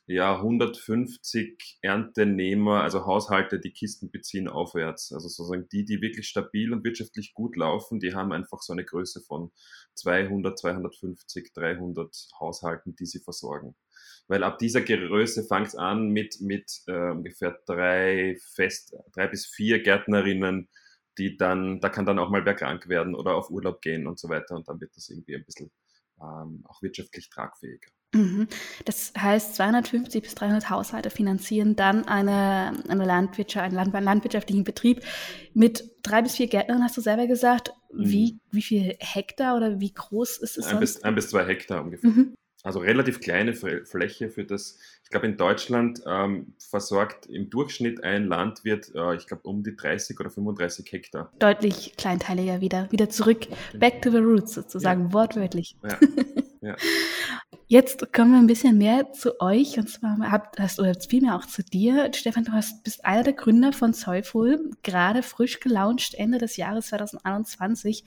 ja, 0.08 0.36
150 0.38 1.80
Erntenehmer, 1.82 2.82
also 2.84 3.06
Haushalte, 3.06 3.60
die 3.60 3.72
Kisten 3.72 4.12
beziehen, 4.12 4.48
aufwärts. 4.48 5.12
Also 5.14 5.28
sozusagen 5.30 5.70
die, 5.70 5.86
die 5.86 6.02
wirklich 6.02 6.28
stabil 6.28 6.74
und 6.74 6.84
wirtschaftlich 6.84 7.34
gut 7.34 7.56
laufen, 7.56 8.00
die 8.00 8.14
haben 8.14 8.32
einfach 8.32 8.62
so 8.62 8.74
eine 8.74 8.84
Größe 8.84 9.22
von 9.22 9.52
200, 9.96 10.58
250, 10.60 11.54
300 11.54 12.30
Haushalten, 12.40 12.96
die 12.96 13.06
sie 13.06 13.20
versorgen. 13.20 13.76
Weil 14.28 14.44
ab 14.44 14.60
dieser 14.60 14.82
Größe 14.82 15.44
fängt 15.44 15.68
es 15.68 15.76
an 15.76 16.10
mit, 16.10 16.42
mit 16.42 16.82
äh, 16.88 17.12
ungefähr 17.12 17.60
drei, 17.66 18.38
fest, 18.56 18.96
drei 19.14 19.28
bis 19.28 19.46
vier 19.46 19.82
Gärtnerinnen, 19.82 20.70
die 21.18 21.38
dann, 21.38 21.80
da 21.80 21.90
kann 21.90 22.06
dann 22.06 22.20
auch 22.20 22.30
mal 22.30 22.46
wer 22.46 22.56
krank 22.56 22.88
werden 22.88 23.16
oder 23.16 23.36
auf 23.36 23.50
Urlaub 23.50 23.82
gehen 23.82 24.08
und 24.08 24.20
so 24.20 24.30
weiter 24.30 24.56
und 24.56 24.68
dann 24.68 24.80
wird 24.80 24.96
das 24.96 25.10
irgendwie 25.10 25.36
ein 25.36 25.46
bisschen 25.46 25.72
ähm, 26.22 26.64
auch 26.68 26.82
wirtschaftlich 26.82 27.30
tragfähiger. 27.30 27.90
Mhm. 28.14 28.48
Das 28.86 29.14
heißt, 29.18 29.56
250 29.56 30.24
bis 30.24 30.36
300 30.36 30.70
Haushalte 30.70 31.10
finanzieren 31.10 31.76
dann 31.76 32.08
eine, 32.08 32.74
eine 32.90 33.06
Landwirtschaft, 33.06 33.66
einen, 33.66 33.76
Land, 33.76 33.94
landwirtschaftlichen 33.94 34.64
Betrieb 34.64 35.02
mit 35.54 35.90
drei 36.04 36.22
bis 36.22 36.36
vier 36.36 36.48
Gärtnern, 36.48 36.84
hast 36.84 36.98
du 36.98 37.02
selber 37.02 37.28
gesagt. 37.28 37.72
Wie, 37.94 38.34
mhm. 38.34 38.40
wie 38.52 38.62
viel 38.62 38.96
Hektar 39.00 39.56
oder 39.56 39.80
wie 39.80 39.94
groß 39.94 40.38
ist 40.38 40.58
es 40.58 40.66
ein 40.66 40.72
sonst? 40.72 40.80
Bis, 40.80 41.04
ein 41.04 41.16
bis 41.16 41.30
zwei 41.30 41.46
Hektar 41.46 41.84
ungefähr. 41.84 42.10
Mhm. 42.10 42.36
Also 42.64 42.80
relativ 42.80 43.20
kleine 43.20 43.54
Fläche 43.54 44.30
für 44.30 44.44
das. 44.44 44.78
Ich 45.04 45.10
glaube, 45.10 45.28
in 45.28 45.36
Deutschland 45.36 46.02
ähm, 46.06 46.54
versorgt 46.60 47.26
im 47.26 47.50
Durchschnitt 47.50 48.04
ein 48.04 48.28
Landwirt, 48.28 48.92
äh, 48.96 49.16
ich 49.16 49.28
glaube, 49.28 49.44
um 49.44 49.64
die 49.64 49.76
30 49.76 50.20
oder 50.20 50.30
35 50.30 50.92
Hektar. 50.92 51.32
Deutlich 51.40 51.96
kleinteiliger 51.98 52.62
wieder. 52.62 52.92
Wieder 52.92 53.10
zurück. 53.10 53.48
Back 53.74 54.02
to 54.02 54.12
the 54.12 54.18
roots 54.18 54.54
sozusagen, 54.54 55.06
ja. 55.08 55.14
wortwörtlich. 55.14 55.76
Ja. 55.84 55.98
ja. 56.62 56.76
Jetzt 57.68 58.12
kommen 58.12 58.34
wir 58.34 58.40
ein 58.40 58.48
bisschen 58.48 58.78
mehr 58.78 59.14
zu 59.14 59.40
euch 59.40 59.78
und 59.78 59.90
zwar 59.90 60.18
habt, 60.30 60.60
hast, 60.60 60.80
oder 60.80 60.94
vielmehr 60.94 61.38
auch 61.38 61.46
zu 61.46 61.64
dir. 61.64 62.12
Stefan, 62.14 62.44
du 62.44 62.52
hast, 62.52 62.84
bist 62.84 63.06
einer 63.06 63.24
der 63.24 63.32
Gründer 63.34 63.72
von 63.72 63.94
Zollful, 63.94 64.72
gerade 64.84 65.24
frisch 65.24 65.62
gelauncht 65.62 66.14
Ende 66.16 66.38
des 66.38 66.58
Jahres 66.58 66.88
2021. 66.88 68.04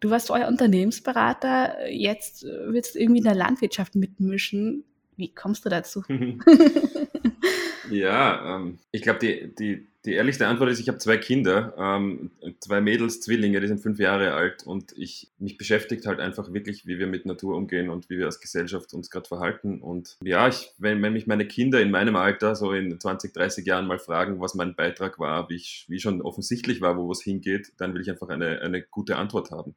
Du 0.00 0.10
warst 0.10 0.30
euer 0.30 0.48
Unternehmensberater, 0.48 1.90
jetzt 1.90 2.44
willst 2.44 2.94
du 2.94 2.98
irgendwie 2.98 3.18
in 3.18 3.24
der 3.24 3.34
Landwirtschaft 3.34 3.94
mitmischen. 3.94 4.84
Wie 5.16 5.32
kommst 5.32 5.64
du 5.64 5.68
dazu? 5.68 6.02
ja, 7.90 8.56
ähm, 8.56 8.78
ich 8.90 9.02
glaube, 9.02 9.20
die, 9.20 9.54
die, 9.54 9.86
die 10.04 10.12
ehrlichste 10.12 10.46
Antwort 10.46 10.70
ist, 10.70 10.80
ich 10.80 10.88
habe 10.88 10.98
zwei 10.98 11.16
Kinder, 11.16 11.74
ähm, 11.78 12.30
zwei 12.60 12.82
Mädels, 12.82 13.20
Zwillinge, 13.20 13.60
die 13.60 13.68
sind 13.68 13.80
fünf 13.80 13.98
Jahre 13.98 14.34
alt 14.34 14.66
und 14.66 14.92
ich 14.96 15.32
mich 15.38 15.56
beschäftigt 15.56 16.06
halt 16.06 16.20
einfach 16.20 16.52
wirklich, 16.52 16.86
wie 16.86 16.98
wir 16.98 17.06
mit 17.06 17.24
Natur 17.24 17.56
umgehen 17.56 17.88
und 17.88 18.10
wie 18.10 18.18
wir 18.18 18.26
als 18.26 18.40
Gesellschaft 18.40 18.92
uns 18.92 19.10
gerade 19.10 19.26
verhalten. 19.26 19.80
Und 19.80 20.18
ja, 20.22 20.46
ich, 20.46 20.72
wenn, 20.76 21.02
wenn 21.02 21.14
mich 21.14 21.26
meine 21.26 21.46
Kinder 21.46 21.80
in 21.80 21.90
meinem 21.90 22.16
Alter, 22.16 22.54
so 22.54 22.72
in 22.72 23.00
20, 23.00 23.32
30 23.32 23.64
Jahren 23.64 23.86
mal 23.86 23.98
fragen, 23.98 24.40
was 24.40 24.54
mein 24.54 24.76
Beitrag 24.76 25.18
war, 25.18 25.48
wie, 25.48 25.56
ich, 25.56 25.86
wie 25.88 26.00
schon 26.00 26.20
offensichtlich 26.20 26.82
war, 26.82 26.98
wo 26.98 27.10
es 27.10 27.22
hingeht, 27.22 27.72
dann 27.78 27.94
will 27.94 28.02
ich 28.02 28.10
einfach 28.10 28.28
eine, 28.28 28.60
eine 28.60 28.82
gute 28.82 29.16
Antwort 29.16 29.50
haben. 29.50 29.74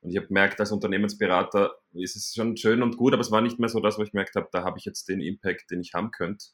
Und 0.00 0.10
ich 0.10 0.16
habe 0.16 0.26
gemerkt, 0.26 0.58
als 0.58 0.72
Unternehmensberater 0.72 1.76
ist 1.92 2.16
es 2.16 2.34
schon 2.34 2.56
schön 2.56 2.82
und 2.82 2.96
gut, 2.96 3.12
aber 3.12 3.20
es 3.20 3.30
war 3.30 3.40
nicht 3.40 3.60
mehr 3.60 3.68
so 3.68 3.80
das, 3.80 3.98
wo 3.98 4.02
ich 4.02 4.10
gemerkt 4.10 4.34
habe, 4.34 4.48
da 4.50 4.64
habe 4.64 4.78
ich 4.78 4.84
jetzt 4.84 5.08
den 5.08 5.20
Impact, 5.20 5.70
den 5.70 5.80
ich 5.80 5.94
haben 5.94 6.10
könnte. 6.10 6.46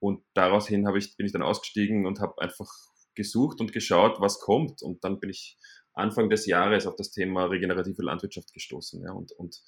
Und 0.00 0.24
daraus 0.34 0.66
hin 0.66 0.86
ich, 0.96 1.16
bin 1.16 1.26
ich 1.26 1.32
dann 1.32 1.42
ausgestiegen 1.42 2.06
und 2.06 2.20
habe 2.20 2.40
einfach 2.40 2.70
gesucht 3.14 3.60
und 3.60 3.72
geschaut, 3.72 4.20
was 4.20 4.40
kommt. 4.40 4.82
Und 4.82 5.04
dann 5.04 5.20
bin 5.20 5.30
ich 5.30 5.58
Anfang 5.92 6.30
des 6.30 6.46
Jahres 6.46 6.86
auf 6.86 6.96
das 6.96 7.10
Thema 7.10 7.44
regenerative 7.44 8.02
Landwirtschaft 8.02 8.52
gestoßen. 8.52 9.02
Ja, 9.02 9.12
und, 9.12 9.32
und 9.32 9.62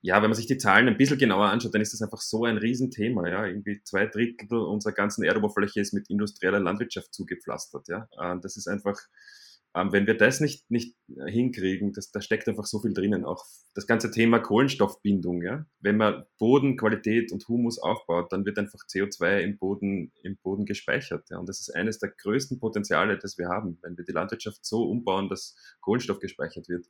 ja, 0.00 0.16
wenn 0.16 0.30
man 0.30 0.34
sich 0.34 0.46
die 0.46 0.58
Zahlen 0.58 0.88
ein 0.88 0.96
bisschen 0.96 1.18
genauer 1.18 1.46
anschaut, 1.46 1.74
dann 1.74 1.80
ist 1.82 1.92
das 1.92 2.02
einfach 2.02 2.20
so 2.20 2.44
ein 2.44 2.58
Riesenthema. 2.58 3.28
Ja, 3.28 3.46
irgendwie 3.46 3.80
zwei 3.84 4.06
Drittel 4.06 4.58
unserer 4.58 4.92
ganzen 4.92 5.24
Erdoberfläche 5.24 5.80
ist 5.80 5.92
mit 5.92 6.08
industrieller 6.10 6.60
Landwirtschaft 6.60 7.14
zugepflastert. 7.14 7.88
Ja, 7.88 8.08
das 8.42 8.56
ist 8.56 8.68
einfach 8.68 8.98
ähm, 9.78 9.92
wenn 9.92 10.06
wir 10.06 10.16
das 10.16 10.40
nicht, 10.40 10.68
nicht 10.70 10.96
hinkriegen, 11.26 11.92
das, 11.92 12.10
da 12.10 12.20
steckt 12.20 12.48
einfach 12.48 12.64
so 12.64 12.80
viel 12.80 12.92
drinnen. 12.92 13.24
Auch 13.24 13.44
das 13.74 13.86
ganze 13.86 14.10
Thema 14.10 14.40
Kohlenstoffbindung. 14.40 15.42
Ja? 15.42 15.66
Wenn 15.80 15.96
man 15.96 16.24
Bodenqualität 16.38 17.30
und 17.32 17.46
Humus 17.48 17.78
aufbaut, 17.78 18.32
dann 18.32 18.44
wird 18.44 18.58
einfach 18.58 18.80
CO2 18.80 19.40
im 19.40 19.58
Boden, 19.58 20.12
im 20.22 20.36
Boden 20.38 20.64
gespeichert. 20.64 21.28
Ja? 21.30 21.38
Und 21.38 21.48
das 21.48 21.60
ist 21.60 21.74
eines 21.74 21.98
der 21.98 22.10
größten 22.10 22.58
Potenziale, 22.58 23.18
das 23.18 23.38
wir 23.38 23.48
haben. 23.48 23.78
Wenn 23.82 23.96
wir 23.96 24.04
die 24.04 24.12
Landwirtschaft 24.12 24.64
so 24.64 24.82
umbauen, 24.82 25.28
dass 25.28 25.54
Kohlenstoff 25.80 26.18
gespeichert 26.18 26.68
wird, 26.68 26.86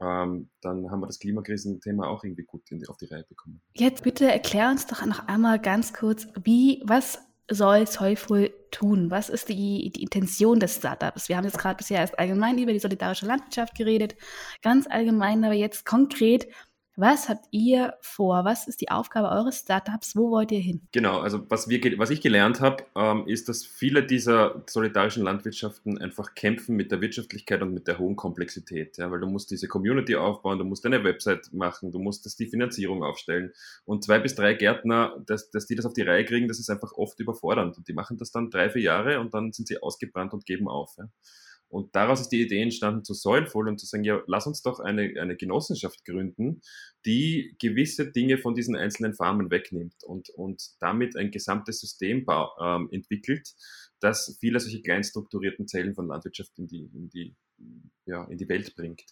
ähm, 0.00 0.50
dann 0.60 0.90
haben 0.90 1.00
wir 1.00 1.06
das 1.06 1.18
Klimakrisenthema 1.18 2.06
auch 2.06 2.24
irgendwie 2.24 2.44
gut 2.44 2.70
in, 2.70 2.86
auf 2.88 2.96
die 2.96 3.06
Reihe 3.06 3.24
bekommen. 3.28 3.60
Jetzt 3.74 4.02
bitte 4.02 4.30
erklär 4.30 4.70
uns 4.70 4.86
doch 4.86 5.04
noch 5.04 5.26
einmal 5.26 5.60
ganz 5.60 5.92
kurz, 5.92 6.26
wie, 6.42 6.82
was 6.84 7.27
soll 7.50 7.86
Zollful 7.86 8.52
tun? 8.70 9.10
Was 9.10 9.28
ist 9.28 9.48
die, 9.48 9.90
die 9.90 10.02
Intention 10.02 10.60
des 10.60 10.76
Startups? 10.76 11.28
Wir 11.28 11.36
haben 11.36 11.44
jetzt 11.44 11.58
gerade 11.58 11.76
bisher 11.76 12.00
erst 12.00 12.18
allgemein 12.18 12.58
über 12.58 12.72
die 12.72 12.78
solidarische 12.78 13.26
Landwirtschaft 13.26 13.74
geredet, 13.74 14.16
ganz 14.62 14.86
allgemein, 14.88 15.44
aber 15.44 15.54
jetzt 15.54 15.86
konkret, 15.86 16.46
was 16.98 17.28
habt 17.28 17.46
ihr 17.52 17.94
vor? 18.00 18.44
Was 18.44 18.66
ist 18.66 18.80
die 18.80 18.90
Aufgabe 18.90 19.30
eures 19.30 19.60
Startups? 19.60 20.16
Wo 20.16 20.30
wollt 20.32 20.50
ihr 20.50 20.58
hin? 20.58 20.80
Genau, 20.90 21.20
also 21.20 21.48
was, 21.48 21.68
wir, 21.68 21.80
was 21.96 22.10
ich 22.10 22.20
gelernt 22.20 22.60
habe, 22.60 22.84
ähm, 22.96 23.24
ist, 23.28 23.48
dass 23.48 23.64
viele 23.64 24.04
dieser 24.04 24.64
solidarischen 24.66 25.22
Landwirtschaften 25.22 25.98
einfach 25.98 26.34
kämpfen 26.34 26.74
mit 26.74 26.90
der 26.90 27.00
Wirtschaftlichkeit 27.00 27.62
und 27.62 27.72
mit 27.72 27.86
der 27.86 28.00
hohen 28.00 28.16
Komplexität. 28.16 28.98
Ja, 28.98 29.12
weil 29.12 29.20
du 29.20 29.28
musst 29.28 29.52
diese 29.52 29.68
Community 29.68 30.16
aufbauen, 30.16 30.58
du 30.58 30.64
musst 30.64 30.84
eine 30.86 31.04
Website 31.04 31.52
machen, 31.52 31.92
du 31.92 32.00
musst 32.00 32.26
das 32.26 32.34
die 32.34 32.46
Finanzierung 32.46 33.04
aufstellen. 33.04 33.52
Und 33.84 34.02
zwei 34.02 34.18
bis 34.18 34.34
drei 34.34 34.54
Gärtner, 34.54 35.22
dass, 35.24 35.52
dass 35.52 35.66
die 35.66 35.76
das 35.76 35.86
auf 35.86 35.92
die 35.92 36.02
Reihe 36.02 36.24
kriegen, 36.24 36.48
das 36.48 36.58
ist 36.58 36.68
einfach 36.68 36.90
oft 36.94 37.20
überfordernd. 37.20 37.78
Und 37.78 37.86
die 37.86 37.92
machen 37.92 38.16
das 38.16 38.32
dann 38.32 38.50
drei, 38.50 38.70
vier 38.70 38.82
Jahre 38.82 39.20
und 39.20 39.32
dann 39.34 39.52
sind 39.52 39.68
sie 39.68 39.80
ausgebrannt 39.80 40.32
und 40.32 40.46
geben 40.46 40.66
auf. 40.66 40.96
Ja. 40.98 41.04
Und 41.68 41.94
daraus 41.94 42.20
ist 42.20 42.30
die 42.30 42.40
Idee 42.40 42.62
entstanden, 42.62 43.04
zu 43.04 43.12
Säulenvoll 43.12 43.68
und 43.68 43.78
zu 43.78 43.86
sagen, 43.86 44.04
ja, 44.04 44.22
lass 44.26 44.46
uns 44.46 44.62
doch 44.62 44.80
eine, 44.80 45.14
eine 45.20 45.36
Genossenschaft 45.36 46.04
gründen, 46.04 46.62
die 47.04 47.54
gewisse 47.60 48.10
Dinge 48.10 48.38
von 48.38 48.54
diesen 48.54 48.74
einzelnen 48.74 49.14
Farmen 49.14 49.50
wegnimmt 49.50 50.02
und, 50.04 50.30
und 50.30 50.62
damit 50.80 51.16
ein 51.16 51.30
gesamtes 51.30 51.80
System 51.80 52.24
ähm, 52.60 52.88
entwickelt, 52.90 53.54
das 54.00 54.36
viele 54.40 54.60
solche 54.60 54.82
kleinstrukturierten 54.82 55.66
Zellen 55.66 55.94
von 55.94 56.06
Landwirtschaft 56.06 56.58
in 56.58 56.66
die, 56.68 56.90
in 56.94 57.10
die, 57.10 57.36
ja, 58.06 58.24
in 58.24 58.38
die 58.38 58.48
Welt 58.48 58.74
bringt. 58.74 59.04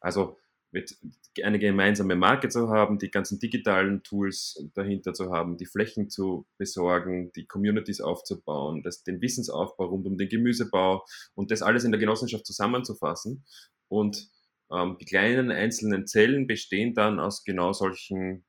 Also 0.00 0.38
mit 0.76 0.94
eine 1.42 1.58
gemeinsame 1.58 2.16
Marke 2.16 2.50
zu 2.50 2.68
haben, 2.68 2.98
die 2.98 3.10
ganzen 3.10 3.38
digitalen 3.38 4.02
Tools 4.02 4.62
dahinter 4.74 5.14
zu 5.14 5.32
haben, 5.32 5.56
die 5.56 5.64
Flächen 5.64 6.10
zu 6.10 6.46
besorgen, 6.58 7.32
die 7.32 7.46
Communities 7.46 8.02
aufzubauen, 8.02 8.82
das, 8.82 9.02
den 9.02 9.22
Wissensaufbau 9.22 9.86
rund 9.86 10.06
um 10.06 10.18
den 10.18 10.28
Gemüsebau 10.28 11.02
und 11.34 11.50
das 11.50 11.62
alles 11.62 11.84
in 11.84 11.92
der 11.92 12.00
Genossenschaft 12.00 12.44
zusammenzufassen. 12.44 13.46
Und 13.88 14.28
ähm, 14.70 14.98
die 15.00 15.06
kleinen 15.06 15.50
einzelnen 15.50 16.06
Zellen 16.06 16.46
bestehen 16.46 16.92
dann 16.92 17.20
aus 17.20 17.42
genau 17.44 17.72
solchen 17.72 18.44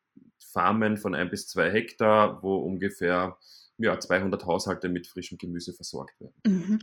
Farmen 0.52 0.98
von 0.98 1.16
ein 1.16 1.30
bis 1.30 1.48
zwei 1.48 1.72
Hektar, 1.72 2.44
wo 2.44 2.58
ungefähr 2.58 3.38
ja, 3.78 4.00
200 4.00 4.46
Haushalte 4.46 4.90
mit 4.90 5.08
frischem 5.08 5.38
Gemüse 5.38 5.74
versorgt 5.74 6.20
werden. 6.20 6.34
Mhm. 6.46 6.80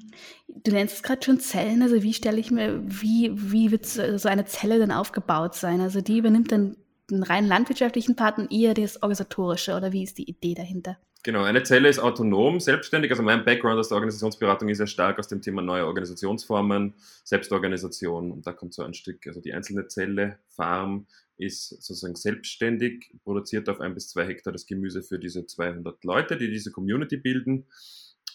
Du 0.49 0.73
nennst 0.73 0.97
es 0.97 1.03
gerade 1.03 1.25
schon 1.25 1.41
Zellen, 1.41 1.83
also 1.83 2.03
wie 2.03 2.15
stelle 2.15 2.39
ich 2.39 2.51
mir, 2.51 2.83
wie, 2.85 3.33
wie 3.35 3.71
wird 3.71 3.87
so 3.87 4.29
eine 4.29 4.45
Zelle 4.45 4.79
denn 4.79 4.93
aufgebaut 4.93 5.55
sein? 5.55 5.81
Also 5.81 6.01
die 6.01 6.19
übernimmt 6.19 6.53
dann 6.53 6.77
den 7.11 7.23
rein 7.23 7.47
landwirtschaftlichen 7.47 8.17
Part 8.17 8.39
und 8.39 8.53
eher 8.53 8.75
das 8.75 9.03
Organisatorische 9.03 9.77
oder 9.77 9.93
wie 9.93 10.05
ist 10.05 10.19
die 10.19 10.29
Idee 10.29 10.55
dahinter? 10.55 10.99
Genau, 11.25 11.43
eine 11.43 11.63
Zelle 11.63 11.89
ist 11.89 12.01
autonom, 12.01 12.61
selbstständig. 12.61 13.11
Also 13.11 13.23
mein 13.23 13.47
Background 13.47 13.79
aus 13.79 13.89
der 13.89 13.97
Organisationsberatung 13.97 14.69
ist 14.69 14.79
ja 14.79 14.87
stark 14.87 15.19
aus 15.19 15.27
dem 15.27 15.41
Thema 15.41 15.63
neue 15.63 15.87
Organisationsformen, 15.87 16.93
Selbstorganisation 17.25 18.31
und 18.31 18.47
da 18.47 18.53
kommt 18.53 18.75
so 18.75 18.83
ein 18.83 18.93
Stück, 18.93 19.27
also 19.27 19.41
die 19.41 19.55
einzelne 19.55 19.89
Zelle, 19.89 20.39
Farm 20.49 21.07
ist 21.39 21.71
sozusagen 21.83 22.15
selbstständig, 22.15 23.11
produziert 23.25 23.71
auf 23.71 23.81
ein 23.81 23.95
bis 23.95 24.11
zwei 24.11 24.27
Hektar 24.27 24.53
das 24.53 24.67
Gemüse 24.67 25.03
für 25.03 25.19
diese 25.19 25.47
200 25.47 26.05
Leute, 26.05 26.37
die 26.37 26.51
diese 26.51 26.71
Community 26.71 27.17
bilden 27.17 27.65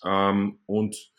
ähm, 0.03 0.57
und 0.65 1.11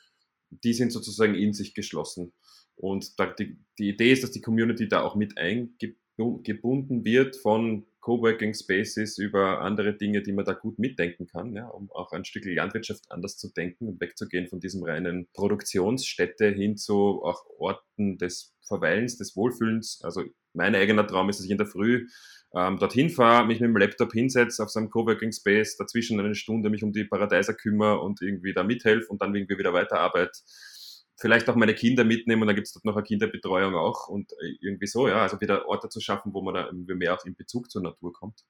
die 0.50 0.75
sind 0.75 0.91
sozusagen 0.91 1.37
in 1.37 1.53
sich 1.53 1.75
geschlossen. 1.75 2.33
Und 2.75 3.15
die 3.39 3.57
Idee 3.79 4.11
ist, 4.11 4.25
dass 4.25 4.33
die 4.33 4.41
Community 4.41 4.89
da 4.89 5.03
auch 5.03 5.15
mit 5.15 5.39
eingebunden 5.39 7.05
wird 7.05 7.37
von 7.37 7.87
Coworking 8.00 8.54
Spaces 8.54 9.19
über 9.19 9.61
andere 9.61 9.95
Dinge, 9.95 10.23
die 10.23 10.33
man 10.33 10.45
da 10.45 10.52
gut 10.52 10.78
mitdenken 10.78 11.26
kann, 11.26 11.54
ja, 11.54 11.66
um 11.69 11.90
auch 11.92 12.12
ein 12.12 12.25
Stück 12.25 12.45
Landwirtschaft 12.45 13.04
anders 13.11 13.37
zu 13.37 13.52
denken 13.52 13.88
und 13.88 14.00
wegzugehen 14.00 14.49
von 14.49 14.61
diesem 14.61 14.83
reinen 14.83 15.28
Produktionsstätte 15.35 16.49
hin 16.49 16.76
zu 16.76 17.23
auch 17.23 17.45
Orten 17.59 18.19
des 18.19 18.54
Verweilens, 18.66 19.19
des 19.19 19.37
Wohlfühlens. 19.37 20.00
Also 20.02 20.25
mein 20.54 20.75
eigener 20.75 21.07
Traum 21.07 21.28
ist, 21.28 21.38
dass 21.38 21.47
ich 21.47 21.52
in 21.52 21.59
der 21.59 21.66
Früh 21.66 22.07
ähm, 22.54 22.78
dorthin 22.78 23.11
fahre, 23.11 23.47
mich 23.47 23.61
mit 23.61 23.69
dem 23.69 23.76
Laptop 23.76 24.12
hinsetze 24.12 24.62
auf 24.62 24.71
seinem 24.71 24.90
Coworking 24.90 25.33
Space, 25.33 25.76
dazwischen 25.76 26.19
eine 26.19 26.35
Stunde 26.35 26.71
mich 26.71 26.83
um 26.83 26.92
die 26.92 27.04
Paradeiser 27.04 27.54
kümmere 27.54 28.00
und 28.00 28.23
irgendwie 28.23 28.52
da 28.52 28.64
mithelfe 28.64 29.09
und 29.09 29.23
dann 29.23 29.35
irgendwie 29.35 29.59
wieder 29.59 29.73
weiterarbeite 29.73 30.33
vielleicht 31.21 31.49
auch 31.49 31.55
meine 31.55 31.75
Kinder 31.75 32.05
mitnehmen 32.05 32.43
und 32.43 32.49
dann 32.49 32.57
gibt 32.57 32.67
es 32.67 32.73
dort 32.73 32.85
noch 32.85 32.97
eine 32.97 33.05
Kinderbetreuung 33.05 33.75
auch 33.75 34.09
und 34.09 34.33
äh, 34.33 34.57
irgendwie 34.61 34.87
so, 34.87 35.07
ja, 35.07 35.23
also 35.23 35.41
wieder 35.41 35.69
Orte 35.69 35.89
zu 35.89 36.00
schaffen, 36.00 36.33
wo 36.33 36.43
man 36.43 36.55
da 36.55 36.71
mehr 36.73 37.15
auch 37.15 37.25
in 37.25 37.37
Bezug 37.37 37.71
zur 37.71 37.83
Natur 37.83 38.12
kommt. 38.12 38.45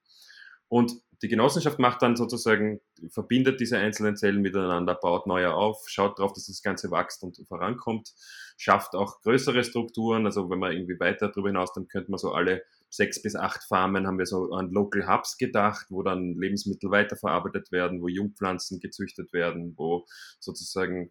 Und 0.68 0.92
die 1.22 1.28
Genossenschaft 1.28 1.80
macht 1.80 2.00
dann 2.00 2.16
sozusagen, 2.16 2.80
verbindet 3.10 3.60
diese 3.60 3.76
einzelnen 3.76 4.16
Zellen 4.16 4.40
miteinander, 4.40 4.94
baut 4.94 5.26
neue 5.26 5.52
auf, 5.52 5.82
schaut 5.88 6.18
darauf, 6.18 6.32
dass 6.32 6.46
das 6.46 6.62
Ganze 6.62 6.92
wächst 6.92 7.24
und 7.24 7.36
vorankommt, 7.48 8.14
schafft 8.56 8.94
auch 8.94 9.20
größere 9.20 9.64
Strukturen. 9.64 10.26
Also 10.26 10.48
wenn 10.48 10.60
man 10.60 10.72
irgendwie 10.72 10.98
weiter 11.00 11.28
darüber 11.28 11.48
hinaus, 11.48 11.72
dann 11.72 11.88
könnte 11.88 12.12
man 12.12 12.18
so 12.18 12.32
alle 12.32 12.62
sechs 12.88 13.20
bis 13.20 13.34
acht 13.34 13.64
Farmen 13.64 14.06
haben 14.06 14.18
wir 14.18 14.26
so 14.26 14.52
an 14.52 14.70
Local 14.70 15.08
Hubs 15.08 15.38
gedacht, 15.38 15.86
wo 15.90 16.02
dann 16.02 16.34
Lebensmittel 16.34 16.90
weiterverarbeitet 16.90 17.72
werden, 17.72 18.00
wo 18.00 18.08
Jungpflanzen 18.08 18.78
gezüchtet 18.78 19.32
werden, 19.32 19.74
wo 19.76 20.06
sozusagen 20.38 21.10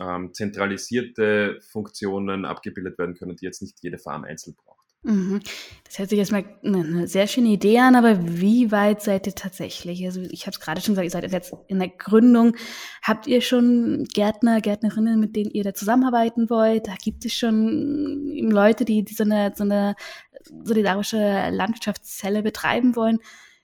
ähm, 0.00 0.32
zentralisierte 0.32 1.60
Funktionen 1.70 2.44
abgebildet 2.44 2.98
werden 2.98 3.14
können, 3.14 3.36
die 3.36 3.44
jetzt 3.44 3.62
nicht 3.62 3.78
jede 3.82 3.98
Farm 3.98 4.24
einzeln 4.24 4.54
braucht. 4.54 4.76
Mhm. 5.06 5.40
Das 5.84 6.00
hört 6.00 6.10
sich 6.10 6.18
erstmal 6.18 6.44
eine 6.64 7.06
sehr 7.06 7.28
schöne 7.28 7.50
Idee 7.50 7.78
an, 7.78 7.94
aber 7.94 8.18
wie 8.40 8.72
weit 8.72 9.02
seid 9.02 9.28
ihr 9.28 9.36
tatsächlich? 9.36 10.04
Also 10.04 10.20
ich 10.20 10.46
habe 10.46 10.50
es 10.50 10.60
gerade 10.60 10.80
schon 10.80 10.94
gesagt, 10.94 11.06
ihr 11.06 11.10
seid 11.10 11.32
jetzt 11.32 11.54
in 11.68 11.78
der 11.78 11.88
Gründung. 11.88 12.56
Habt 13.02 13.28
ihr 13.28 13.40
schon 13.40 14.04
Gärtner, 14.12 14.60
Gärtnerinnen, 14.60 15.20
mit 15.20 15.36
denen 15.36 15.52
ihr 15.52 15.62
da 15.62 15.74
zusammenarbeiten 15.74 16.50
wollt? 16.50 16.88
Da 16.88 16.94
gibt 17.00 17.24
es 17.24 17.34
schon 17.34 18.50
Leute, 18.50 18.84
die, 18.84 19.04
die 19.04 19.14
so, 19.14 19.22
eine, 19.22 19.52
so 19.54 19.62
eine 19.62 19.94
solidarische 20.64 21.50
Landwirtschaftszelle 21.50 22.42
betreiben 22.42 22.96
wollen. 22.96 23.18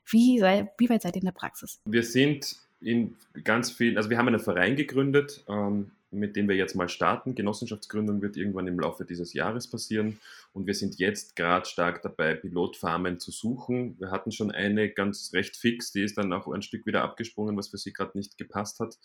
Wie, 0.07 0.41
wie 0.79 0.89
weit 0.89 1.03
seid 1.03 1.17
ihr 1.17 1.23
in 1.23 1.27
der 1.27 1.33
Praxis? 1.33 1.81
Wir 1.87 2.05
sind 2.05 2.57
in 2.81 3.17
ganz 3.43 3.71
vielen, 3.71 3.97
also 3.97 4.11
wir 4.11 4.19
haben 4.19 4.29
einen 4.29 4.41
Verein 4.41 4.77
gegründet, 4.77 5.45
ähm, 5.49 5.93
mit 6.13 6.37
dem 6.37 6.49
wir 6.49 6.57
jetzt 6.57 6.77
mal 6.77 6.89
starten. 6.89 7.35
Genossenschaftsgründung 7.35 8.23
wird 8.23 8.37
irgendwann 8.37 8.67
im 8.67 8.79
Laufe 8.79 9.05
dieses 9.05 9.33
Jahres 9.33 9.69
passieren 9.69 10.19
und 10.53 10.67
wir 10.67 10.75
sind 10.75 10.99
jetzt 10.99 11.35
gerade 11.35 11.67
stark 11.67 12.03
dabei, 12.03 12.35
Pilotfarmen 12.35 13.19
zu 13.19 13.31
suchen. 13.31 13.99
Wir 13.99 14.11
hatten 14.11 14.31
schon 14.31 14.51
eine 14.51 14.91
ganz 14.91 15.33
recht 15.33 15.57
fix, 15.57 15.93
die 15.93 16.03
ist 16.03 16.19
dann 16.19 16.33
auch 16.33 16.47
ein 16.49 16.63
Stück 16.63 16.85
wieder 16.87 17.03
abgesprungen, 17.03 17.57
was 17.57 17.69
für 17.69 17.79
sie 17.79 17.93
gerade 17.93 18.17
nicht 18.17 18.37
gepasst 18.37 18.79
hat. 18.79 18.99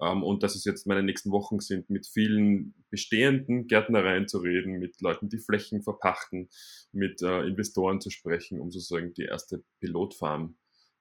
Ähm, 0.00 0.22
und 0.22 0.42
dass 0.42 0.54
es 0.54 0.64
jetzt 0.64 0.86
meine 0.86 1.02
nächsten 1.02 1.30
Wochen 1.30 1.60
sind, 1.60 1.88
mit 1.88 2.06
vielen 2.06 2.74
bestehenden 2.90 3.66
Gärtnereien 3.66 4.28
zu 4.28 4.38
reden, 4.38 4.78
mit 4.78 5.00
Leuten, 5.00 5.28
die 5.28 5.38
Flächen 5.38 5.82
verpachten, 5.82 6.50
mit 6.92 7.22
äh, 7.22 7.46
Investoren 7.46 8.00
zu 8.00 8.10
sprechen, 8.10 8.60
um 8.60 8.70
sozusagen 8.70 9.14
die 9.14 9.24
erste 9.24 9.64
Pilotfarm 9.80 10.56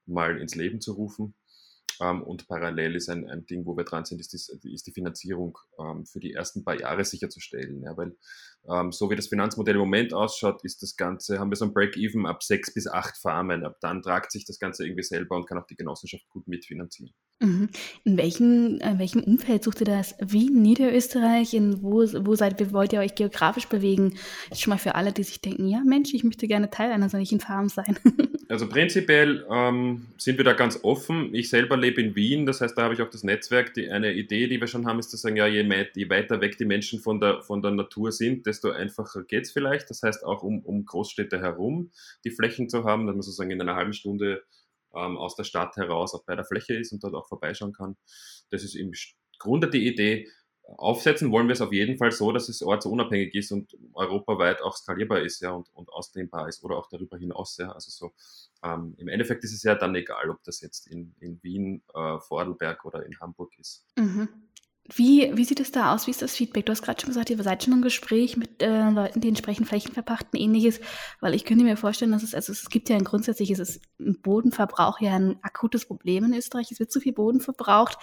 mal 0.06 0.39
ins 0.39 0.56
Leben 0.56 0.82
zu 0.82 0.94
rufen. 0.94 1.36
Ähm, 2.01 2.24
und 2.24 2.48
parallel 2.48 2.96
ist 2.96 3.10
ein, 3.10 3.29
ein 3.29 3.46
Ding, 3.46 3.65
wo 3.65 3.75
wir 3.75 3.84
dran 3.84 4.06
sind, 4.06 4.20
ist, 4.22 4.34
die, 4.63 4.74
ist 4.74 4.88
die 4.88 4.91
Finanzierung 4.91 5.58
ähm, 5.79 6.06
für 6.06 6.20
die 6.20 6.34
ersten 6.34 6.63
paar 6.63 6.79
Jahre 6.79 7.03
sicherzustellen. 7.03 7.82
Ja, 7.84 7.98
weil 7.98 8.15
ähm, 8.70 8.91
so 8.91 9.10
wie 9.10 9.15
das 9.15 9.27
Finanzmodell 9.27 9.75
im 9.75 9.82
Moment 9.82 10.13
ausschaut, 10.13 10.63
ist 10.63 10.82
das 10.82 10.96
Ganze, 10.96 11.39
haben 11.39 11.51
wir 11.51 11.56
so 11.56 11.65
ein 11.65 11.74
Break-Even 11.74 12.25
ab 12.25 12.44
sechs 12.44 12.74
bis 12.74 12.88
acht 12.88 13.18
Farmen. 13.18 13.65
Ab 13.65 13.77
dann 13.82 14.01
tragt 14.01 14.32
sich 14.32 14.46
das 14.46 14.60
Ganze 14.60 14.86
irgendwie 14.86 15.03
selber 15.03 15.36
und 15.36 15.48
kann 15.48 15.58
auch 15.58 15.68
die 15.68 15.75
Genossenschaft 15.75 16.27
gut 16.29 16.48
mitfinanzieren. 16.48 17.13
Mhm. 17.41 17.69
In 18.03 18.17
welchem, 18.17 18.79
in 18.79 19.00
welchem 19.00 19.24
Umfeld 19.24 19.63
sucht 19.63 19.79
ihr 19.79 19.86
das? 19.86 20.15
Wie 20.19 20.50
Niederösterreich? 20.50 21.53
In 21.53 21.81
wo, 21.81 22.00
wo 22.01 22.36
seid 22.36 22.60
ihr, 22.60 22.74
wollt 22.74 22.91
ihr 22.91 23.00
euch 23.00 23.15
geografisch 23.15 23.67
bewegen? 23.67 24.15
Jetzt 24.50 24.62
schon 24.62 24.72
mal 24.72 24.77
für 24.77 24.96
alle, 24.96 25.13
die 25.13 25.24
sich 25.24 25.39
denken, 25.39 25.67
ja 25.67 25.81
Mensch, 25.86 26.13
ich 26.13 26.25
möchte 26.25 26.48
gerne 26.48 26.69
Teil 26.69 26.91
einer 26.91 27.10
solchen 27.10 27.39
Farm 27.39 27.69
sein. 27.69 27.98
Also 28.51 28.67
prinzipiell 28.67 29.46
ähm, 29.51 30.08
sind 30.17 30.39
wir 30.39 30.43
da 30.43 30.53
ganz 30.53 30.79
offen. 30.81 31.36
Ich 31.36 31.51
selber 31.51 31.77
lebe 31.77 32.01
in 32.01 32.15
Wien, 32.15 32.48
das 32.48 32.62
heißt, 32.62 32.75
da 32.75 32.81
habe 32.81 32.96
ich 32.96 33.01
auch 33.03 33.10
das 33.12 33.24
Netzwerk. 33.24 33.75
Die, 33.75 33.91
eine 33.91 34.12
Idee, 34.13 34.48
die 34.48 34.60
wir 34.60 34.65
schon 34.65 34.88
haben, 34.88 34.98
ist 34.98 35.12
zu 35.12 35.17
sagen, 35.17 35.36
ja, 35.36 35.46
je, 35.46 35.62
mehr, 35.62 35.86
je 35.93 36.10
weiter 36.10 36.41
weg 36.41 36.58
die 36.58 36.65
Menschen 36.65 37.00
von 37.00 37.19
der, 37.19 37.43
von 37.43 37.62
der 37.62 37.69
Natur 37.69 38.12
sind, 38.12 38.48
desto 38.48 38.72
einfacher 38.72 39.22
geht 39.22 39.43
es 39.43 39.51
vielleicht. 39.51 39.91
Das 39.91 40.01
heißt, 40.01 40.25
auch 40.25 40.41
um, 40.41 40.62
um 40.62 40.84
Großstädte 40.84 41.39
herum 41.39 41.91
die 42.24 42.31
Flächen 42.31 42.69
zu 42.69 42.86
haben, 42.86 43.05
dass 43.05 43.15
man 43.15 43.22
sozusagen 43.22 43.51
in 43.51 43.62
einer 43.62 43.75
halben 43.75 43.93
Stunde 43.93 44.41
ähm, 44.96 45.17
aus 45.17 45.36
der 45.36 45.43
Stadt 45.43 45.75
heraus 45.75 46.19
bei 46.25 46.36
der 46.36 46.46
Fläche 46.46 46.75
ist 46.75 46.91
und 46.91 47.03
dort 47.03 47.15
auch 47.15 47.27
vorbeischauen 47.27 47.74
kann. 47.74 47.98
Das 48.50 48.63
ist 48.63 48.75
im 48.75 48.93
Grunde 49.38 49.69
die 49.69 49.88
Idee. 49.88 50.27
Aufsetzen 50.77 51.31
wollen 51.31 51.48
wir 51.48 51.53
es 51.53 51.62
auf 51.62 51.74
jeden 51.74 51.98
Fall 51.98 52.12
so, 52.12 52.31
dass 52.31 52.48
es 52.48 52.62
ortsunabhängig 52.62 53.34
ist 53.34 53.51
und 53.51 53.75
europaweit 53.93 54.62
auch 54.62 54.75
skalierbar 54.75 55.22
ist 55.22 55.41
ja, 55.41 55.51
und, 55.51 55.67
und 55.74 55.89
ausdehnbar 55.89 56.48
ist 56.48 56.63
oder 56.63 56.77
auch 56.77 56.88
darüber 56.89 57.17
hinaus. 57.17 57.58
Ja. 57.58 57.72
Also 57.72 57.89
so 57.89 58.12
ähm, 58.63 58.93
im 58.98 59.08
Endeffekt 59.08 59.43
ist 59.43 59.53
es 59.53 59.63
ja 59.63 59.74
dann 59.74 59.96
egal, 59.96 60.29
ob 60.29 60.43
das 60.43 60.62
jetzt 60.62 60.88
in, 60.88 61.15
in 61.19 61.41
Wien, 61.41 61.81
äh, 61.96 62.19
Vordelberg 62.19 62.86
oder 62.86 63.03
in 63.03 63.19
Hamburg 63.19 63.58
ist. 63.58 63.86
Mhm. 63.98 64.29
Wie, 64.96 65.31
wie 65.36 65.43
sieht 65.43 65.60
es 65.60 65.72
da 65.72 65.93
aus? 65.93 66.08
Wie 66.08 66.12
ist 66.12 66.22
das 66.22 66.36
Feedback? 66.36 66.65
Du 66.65 66.72
hast 66.72 66.81
gerade 66.81 67.00
schon 67.00 67.10
gesagt, 67.10 67.29
ihr 67.29 67.41
seid 67.41 67.63
schon 67.63 67.74
im 67.74 67.81
Gespräch 67.81 68.38
mit 68.38 68.62
äh, 68.62 68.89
Leuten, 68.89 69.22
die 69.22 69.27
entsprechend 69.27 69.67
Flächen 69.67 69.93
verpachten, 69.93 70.39
ähnliches, 70.39 70.79
weil 71.19 71.36
ich 71.36 71.46
könnte 71.46 71.63
mir 71.63 71.77
vorstellen, 71.77 72.12
dass 72.12 72.24
es, 72.24 72.34
also 72.34 72.51
es 72.51 72.69
gibt 72.69 72.89
ja 72.89 72.96
ein 72.96 73.03
grundsätzliches 73.03 73.81
Bodenverbrauch 73.98 75.00
ja 75.00 75.15
ein 75.15 75.38
akutes 75.43 75.86
Problem 75.86 76.25
in 76.25 76.34
Österreich. 76.34 76.72
Es 76.72 76.79
wird 76.79 76.91
zu 76.91 77.00
viel 77.00 77.13
Boden 77.13 77.39
verbraucht. 77.39 77.98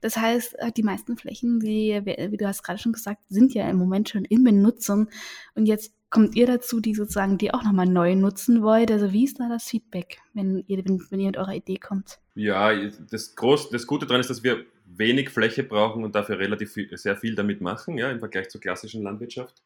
Das 0.00 0.16
heißt, 0.16 0.58
äh, 0.58 0.72
die 0.72 0.82
meisten 0.82 1.16
Flächen, 1.16 1.60
die, 1.60 2.00
wie 2.04 2.36
du 2.36 2.46
hast 2.46 2.62
gerade 2.62 2.78
schon 2.78 2.92
gesagt, 2.92 3.22
sind 3.28 3.54
ja 3.54 3.68
im 3.68 3.76
Moment 3.76 4.08
schon 4.08 4.24
in 4.24 4.44
Benutzung. 4.44 5.08
Und 5.54 5.66
jetzt 5.66 5.92
kommt 6.10 6.36
ihr 6.36 6.46
dazu, 6.46 6.80
die 6.80 6.94
sozusagen, 6.94 7.38
die 7.38 7.52
auch 7.52 7.62
nochmal 7.62 7.86
neu 7.86 8.14
nutzen 8.14 8.62
wollt? 8.62 8.90
Also 8.90 9.12
wie 9.12 9.24
ist 9.24 9.40
da 9.40 9.48
das 9.48 9.64
Feedback, 9.64 10.18
wenn 10.34 10.64
ihr, 10.66 10.84
wenn, 10.84 11.00
wenn 11.10 11.20
ihr 11.20 11.26
mit 11.26 11.36
eurer 11.36 11.54
Idee 11.54 11.76
kommt? 11.76 12.18
Ja, 12.34 12.72
das, 13.10 13.34
Groß, 13.34 13.70
das 13.70 13.86
Gute 13.86 14.06
daran 14.06 14.20
ist, 14.20 14.30
dass 14.30 14.42
wir 14.42 14.64
wenig 14.98 15.30
Fläche 15.30 15.62
brauchen 15.62 16.04
und 16.04 16.14
dafür 16.14 16.38
relativ 16.38 16.72
viel, 16.72 16.96
sehr 16.96 17.16
viel 17.16 17.34
damit 17.34 17.60
machen, 17.60 17.96
ja, 17.98 18.10
im 18.10 18.18
Vergleich 18.18 18.48
zur 18.48 18.60
klassischen 18.60 19.02
Landwirtschaft. 19.02 19.62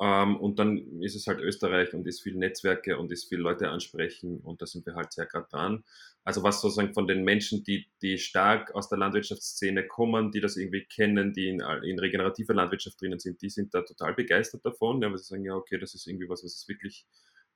Ähm, 0.00 0.36
und 0.36 0.58
dann 0.58 1.02
ist 1.02 1.14
es 1.14 1.26
halt 1.26 1.40
Österreich 1.40 1.92
und 1.92 2.06
ist 2.06 2.22
viel 2.22 2.34
Netzwerke 2.34 2.98
und 2.98 3.12
ist 3.12 3.28
viel 3.28 3.38
Leute 3.38 3.68
ansprechen 3.68 4.40
und 4.40 4.62
da 4.62 4.66
sind 4.66 4.86
wir 4.86 4.94
halt 4.94 5.12
sehr 5.12 5.26
gerade 5.26 5.46
dran. 5.50 5.84
Also 6.24 6.42
was 6.42 6.60
sozusagen 6.62 6.94
von 6.94 7.06
den 7.06 7.22
Menschen, 7.22 7.64
die, 7.64 7.86
die 8.00 8.18
stark 8.18 8.74
aus 8.74 8.88
der 8.88 8.98
Landwirtschaftsszene 8.98 9.86
kommen, 9.86 10.32
die 10.32 10.40
das 10.40 10.56
irgendwie 10.56 10.84
kennen, 10.84 11.32
die 11.34 11.48
in, 11.48 11.60
in 11.60 11.98
regenerativer 11.98 12.54
Landwirtschaft 12.54 13.00
drinnen 13.00 13.18
sind, 13.18 13.42
die 13.42 13.50
sind 13.50 13.74
da 13.74 13.82
total 13.82 14.14
begeistert 14.14 14.64
davon, 14.64 15.02
ja, 15.02 15.10
weil 15.10 15.18
sie 15.18 15.24
sagen, 15.24 15.44
ja, 15.44 15.54
okay, 15.54 15.78
das 15.78 15.94
ist 15.94 16.06
irgendwie 16.06 16.28
was, 16.28 16.42
was 16.42 16.54
es 16.54 16.68
wirklich 16.68 17.06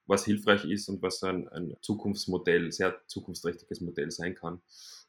was 0.07 0.26
hilfreich 0.26 0.66
ist 0.66 0.88
und 0.88 1.00
was 1.00 1.23
ein, 1.23 1.49
ein 1.49 1.75
Zukunftsmodell, 1.81 2.71
sehr 2.73 3.00
zukunftsträchtiges 3.07 3.81
Modell 3.81 4.11
sein 4.11 4.35
kann. 4.35 4.61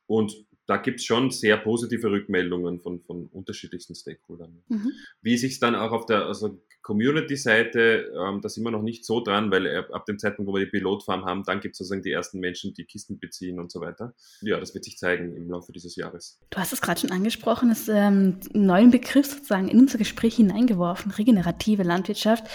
Und 0.08 0.46
da 0.68 0.78
gibt 0.78 1.00
es 1.00 1.06
schon 1.06 1.32
sehr 1.32 1.58
positive 1.58 2.10
Rückmeldungen 2.10 2.80
von, 2.80 3.02
von 3.02 3.28
unterschiedlichsten 3.28 3.96
Stakeholdern. 3.96 4.64
Mhm. 4.68 4.92
Wie 5.22 5.38
sich 5.38 5.60
dann 5.60 5.76
auch 5.76 5.92
auf 5.92 6.06
der 6.06 6.26
also 6.26 6.60
Community-Seite, 6.82 8.12
ähm, 8.16 8.42
da 8.42 8.50
sind 8.50 8.64
wir 8.64 8.72
noch 8.72 8.84
nicht 8.84 9.06
so 9.06 9.20
dran, 9.20 9.50
weil 9.52 9.86
ab 9.92 10.06
dem 10.06 10.20
Zeitpunkt, 10.20 10.50
wo 10.50 10.56
wir 10.56 10.66
die 10.66 10.72
Pilotfarm 10.72 11.26
haben, 11.26 11.44
dann 11.44 11.60
gibt 11.60 11.74
es 11.74 11.80
sozusagen 11.80 12.04
die 12.04 12.12
ersten 12.12 12.40
Menschen, 12.40 12.74
die 12.76 12.86
Kisten 12.86 13.20
beziehen 13.20 13.60
und 13.60 13.72
so 13.72 13.82
weiter. 13.82 14.14
Ja, 14.42 14.60
das 14.60 14.74
wird 14.76 14.86
sich 14.86 14.98
zeigen 14.98 15.36
im 15.36 15.50
Laufe 15.50 15.72
dieses 15.72 15.96
Jahres. 15.96 16.40
Du 16.52 16.60
hast 16.60 16.74
es 16.74 16.82
gerade 16.82 17.00
schon 17.00 17.12
angesprochen, 17.12 17.70
das 17.70 17.88
ähm, 17.88 18.40
neuen 18.54 18.92
Begriff 18.92 19.26
sozusagen 19.26 19.68
in 19.68 19.80
unser 19.80 19.98
Gespräch 19.98 20.36
hineingeworfen, 20.36 21.12
regenerative 21.12 21.82
Landwirtschaft 21.82 22.46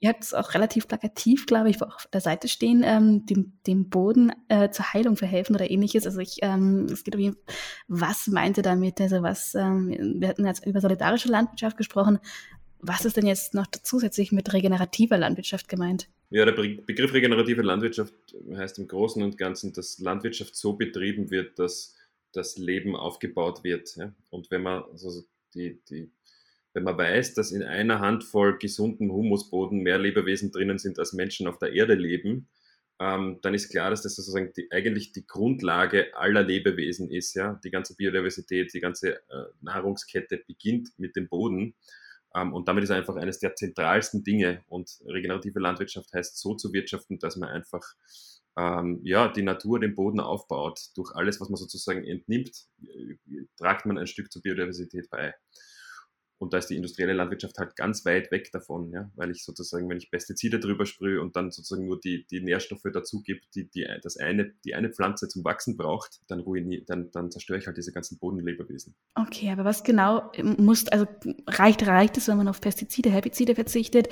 ihr 0.00 0.08
habt 0.08 0.22
es 0.22 0.34
auch 0.34 0.54
relativ 0.54 0.88
plakativ, 0.88 1.46
glaube 1.46 1.70
ich, 1.70 1.80
auf 1.82 2.08
der 2.12 2.20
Seite 2.20 2.48
stehen, 2.48 2.82
ähm, 2.84 3.26
dem, 3.26 3.52
dem 3.66 3.88
Boden 3.88 4.32
äh, 4.48 4.70
zur 4.70 4.92
Heilung 4.92 5.16
verhelfen 5.16 5.54
oder 5.54 5.70
ähnliches. 5.70 6.06
Also 6.06 6.20
ich, 6.20 6.38
ähm, 6.42 6.86
es 6.90 7.04
geht 7.04 7.16
um, 7.16 7.36
was 7.88 8.26
meint 8.26 8.56
ihr 8.56 8.62
damit? 8.62 9.00
Also 9.00 9.22
was, 9.22 9.54
ähm, 9.54 10.16
wir 10.20 10.28
hatten 10.28 10.46
jetzt 10.46 10.66
über 10.66 10.80
solidarische 10.80 11.28
Landwirtschaft 11.28 11.76
gesprochen. 11.76 12.18
Was 12.78 13.04
ist 13.04 13.16
denn 13.16 13.26
jetzt 13.26 13.54
noch 13.54 13.66
zusätzlich 13.82 14.32
mit 14.32 14.52
regenerativer 14.52 15.18
Landwirtschaft 15.18 15.68
gemeint? 15.68 16.08
Ja, 16.30 16.44
der 16.44 16.52
Begriff 16.52 17.12
regenerative 17.12 17.62
Landwirtschaft 17.62 18.14
heißt 18.54 18.78
im 18.78 18.88
Großen 18.88 19.22
und 19.22 19.38
Ganzen, 19.38 19.72
dass 19.72 19.98
Landwirtschaft 19.98 20.56
so 20.56 20.74
betrieben 20.74 21.30
wird, 21.30 21.58
dass 21.58 21.94
das 22.32 22.58
Leben 22.58 22.96
aufgebaut 22.96 23.64
wird. 23.64 23.96
Ja? 23.96 24.12
Und 24.30 24.50
wenn 24.50 24.62
man 24.62 24.82
also 24.92 25.24
die, 25.54 25.80
die 25.88 26.10
wenn 26.76 26.84
man 26.84 26.98
weiß, 26.98 27.32
dass 27.32 27.52
in 27.52 27.62
einer 27.62 28.00
Handvoll 28.00 28.58
gesundem 28.58 29.10
Humusboden 29.10 29.80
mehr 29.80 29.96
Lebewesen 29.98 30.52
drinnen 30.52 30.76
sind, 30.76 30.98
als 30.98 31.14
Menschen 31.14 31.46
auf 31.46 31.58
der 31.58 31.72
Erde 31.72 31.94
leben, 31.94 32.48
ähm, 33.00 33.38
dann 33.40 33.54
ist 33.54 33.70
klar, 33.70 33.88
dass 33.88 34.02
das 34.02 34.16
sozusagen 34.16 34.52
die, 34.54 34.70
eigentlich 34.70 35.12
die 35.12 35.26
Grundlage 35.26 36.14
aller 36.14 36.42
Lebewesen 36.42 37.10
ist. 37.10 37.34
Ja? 37.34 37.58
Die 37.64 37.70
ganze 37.70 37.96
Biodiversität, 37.96 38.74
die 38.74 38.80
ganze 38.80 39.14
äh, 39.14 39.46
Nahrungskette 39.62 40.42
beginnt 40.46 40.90
mit 40.98 41.16
dem 41.16 41.30
Boden. 41.30 41.74
Ähm, 42.34 42.52
und 42.52 42.68
damit 42.68 42.84
ist 42.84 42.90
einfach 42.90 43.16
eines 43.16 43.38
der 43.38 43.54
zentralsten 43.54 44.22
Dinge. 44.22 44.62
Und 44.68 44.98
regenerative 45.06 45.58
Landwirtschaft 45.58 46.12
heißt 46.12 46.38
so 46.38 46.56
zu 46.56 46.74
wirtschaften, 46.74 47.18
dass 47.18 47.36
man 47.36 47.48
einfach 47.48 47.94
ähm, 48.58 49.00
ja, 49.02 49.28
die 49.28 49.42
Natur 49.42 49.80
den 49.80 49.94
Boden 49.94 50.20
aufbaut. 50.20 50.78
Durch 50.94 51.14
alles, 51.14 51.40
was 51.40 51.48
man 51.48 51.56
sozusagen 51.56 52.04
entnimmt, 52.04 52.66
äh, 52.82 53.16
tragt 53.56 53.86
man 53.86 53.96
ein 53.96 54.06
Stück 54.06 54.30
zur 54.30 54.42
Biodiversität 54.42 55.08
bei. 55.08 55.34
Und 56.38 56.52
da 56.52 56.58
ist 56.58 56.68
die 56.68 56.76
industrielle 56.76 57.14
Landwirtschaft 57.14 57.56
halt 57.58 57.76
ganz 57.76 58.04
weit 58.04 58.30
weg 58.30 58.50
davon, 58.52 58.92
ja, 58.92 59.10
weil 59.14 59.30
ich 59.30 59.42
sozusagen, 59.42 59.88
wenn 59.88 59.96
ich 59.96 60.10
Pestizide 60.10 60.60
drüber 60.60 60.84
sprühe 60.84 61.20
und 61.22 61.34
dann 61.34 61.50
sozusagen 61.50 61.86
nur 61.86 61.98
die, 61.98 62.26
die 62.30 62.40
Nährstoffe 62.40 62.84
dazu 62.92 63.22
gebe, 63.22 63.40
die, 63.54 63.70
die, 63.70 63.86
das 64.02 64.18
eine, 64.18 64.52
die 64.64 64.74
eine 64.74 64.90
Pflanze 64.90 65.28
zum 65.28 65.44
Wachsen 65.44 65.78
braucht, 65.78 66.20
dann, 66.28 66.40
ruinier, 66.40 66.84
dann, 66.86 67.10
dann 67.12 67.30
zerstöre 67.30 67.58
ich 67.58 67.66
halt 67.66 67.78
diese 67.78 67.92
ganzen 67.92 68.18
Bodenlebewesen. 68.18 68.94
Okay, 69.14 69.50
aber 69.50 69.64
was 69.64 69.82
genau 69.82 70.30
muss, 70.58 70.86
also 70.88 71.06
reicht, 71.46 71.86
reicht 71.86 72.18
es, 72.18 72.28
wenn 72.28 72.36
man 72.36 72.48
auf 72.48 72.60
Pestizide, 72.60 73.10
Herbizide 73.10 73.54
verzichtet? 73.54 74.08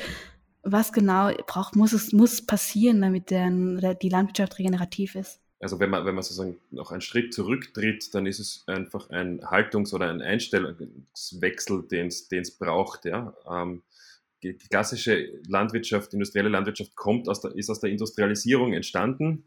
Was 0.63 0.95
genau 0.95 1.31
braucht, 1.47 1.77
muss 1.77 1.93
es, 1.93 2.13
muss 2.13 2.41
passieren, 2.41 3.03
damit 3.03 3.31
der, 3.31 3.95
die 3.97 4.09
Landwirtschaft 4.09 4.59
regenerativ 4.59 5.15
ist? 5.15 5.44
Also 5.65 5.81
wenn 5.81 5.89
man, 5.89 6.05
wenn 6.05 6.15
man 6.15 6.23
sozusagen 6.23 6.59
noch 6.71 6.93
einen 6.93 7.01
Schritt 7.01 7.33
zurücktritt, 7.33 8.15
dann 8.15 8.27
ist 8.27 8.39
es 8.39 8.65
einfach 8.67 9.09
ein 9.09 9.41
Haltungs- 9.47 9.95
oder 9.95 10.11
ein 10.11 10.21
Einstellungswechsel, 10.21 11.89
den 11.89 12.09
es 12.09 12.51
braucht. 12.51 13.07
Ja? 13.07 13.35
Ähm, 13.49 13.83
die 14.43 14.53
klassische 14.59 15.41
Landwirtschaft, 15.49 16.13
industrielle 16.13 16.51
Landwirtschaft 16.51 16.95
kommt 16.97 17.31
aus 17.31 17.41
der, 17.41 17.57
ist 17.57 17.71
aus 17.71 17.81
der 17.81 17.89
Industrialisierung 17.89 18.75
entstanden 18.75 19.45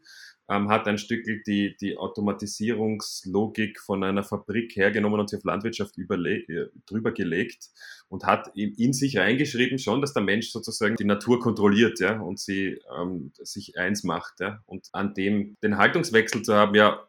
ähm, 0.48 0.68
hat 0.68 0.86
ein 0.88 0.98
Stück 0.98 1.24
die, 1.46 1.76
die 1.76 1.96
Automatisierungslogik 1.96 3.80
von 3.80 4.02
einer 4.02 4.22
Fabrik 4.22 4.74
hergenommen 4.76 5.20
und 5.20 5.28
sie 5.28 5.36
auf 5.36 5.44
Landwirtschaft 5.44 5.98
äh, 5.98 6.66
drüber 6.86 7.12
gelegt 7.12 7.68
und 8.08 8.24
hat 8.24 8.50
in, 8.54 8.92
sich 8.92 9.18
reingeschrieben 9.18 9.78
schon, 9.78 10.00
dass 10.00 10.14
der 10.14 10.22
Mensch 10.22 10.50
sozusagen 10.50 10.96
die 10.96 11.04
Natur 11.04 11.40
kontrolliert 11.40 12.00
ja, 12.00 12.18
und 12.20 12.38
sie 12.38 12.80
ähm, 12.98 13.32
sich 13.34 13.78
eins 13.78 14.04
macht. 14.04 14.40
Ja, 14.40 14.62
und 14.66 14.88
an 14.92 15.14
dem 15.14 15.56
den 15.62 15.76
Haltungswechsel 15.76 16.42
zu 16.42 16.54
haben, 16.54 16.74
ja, 16.74 17.04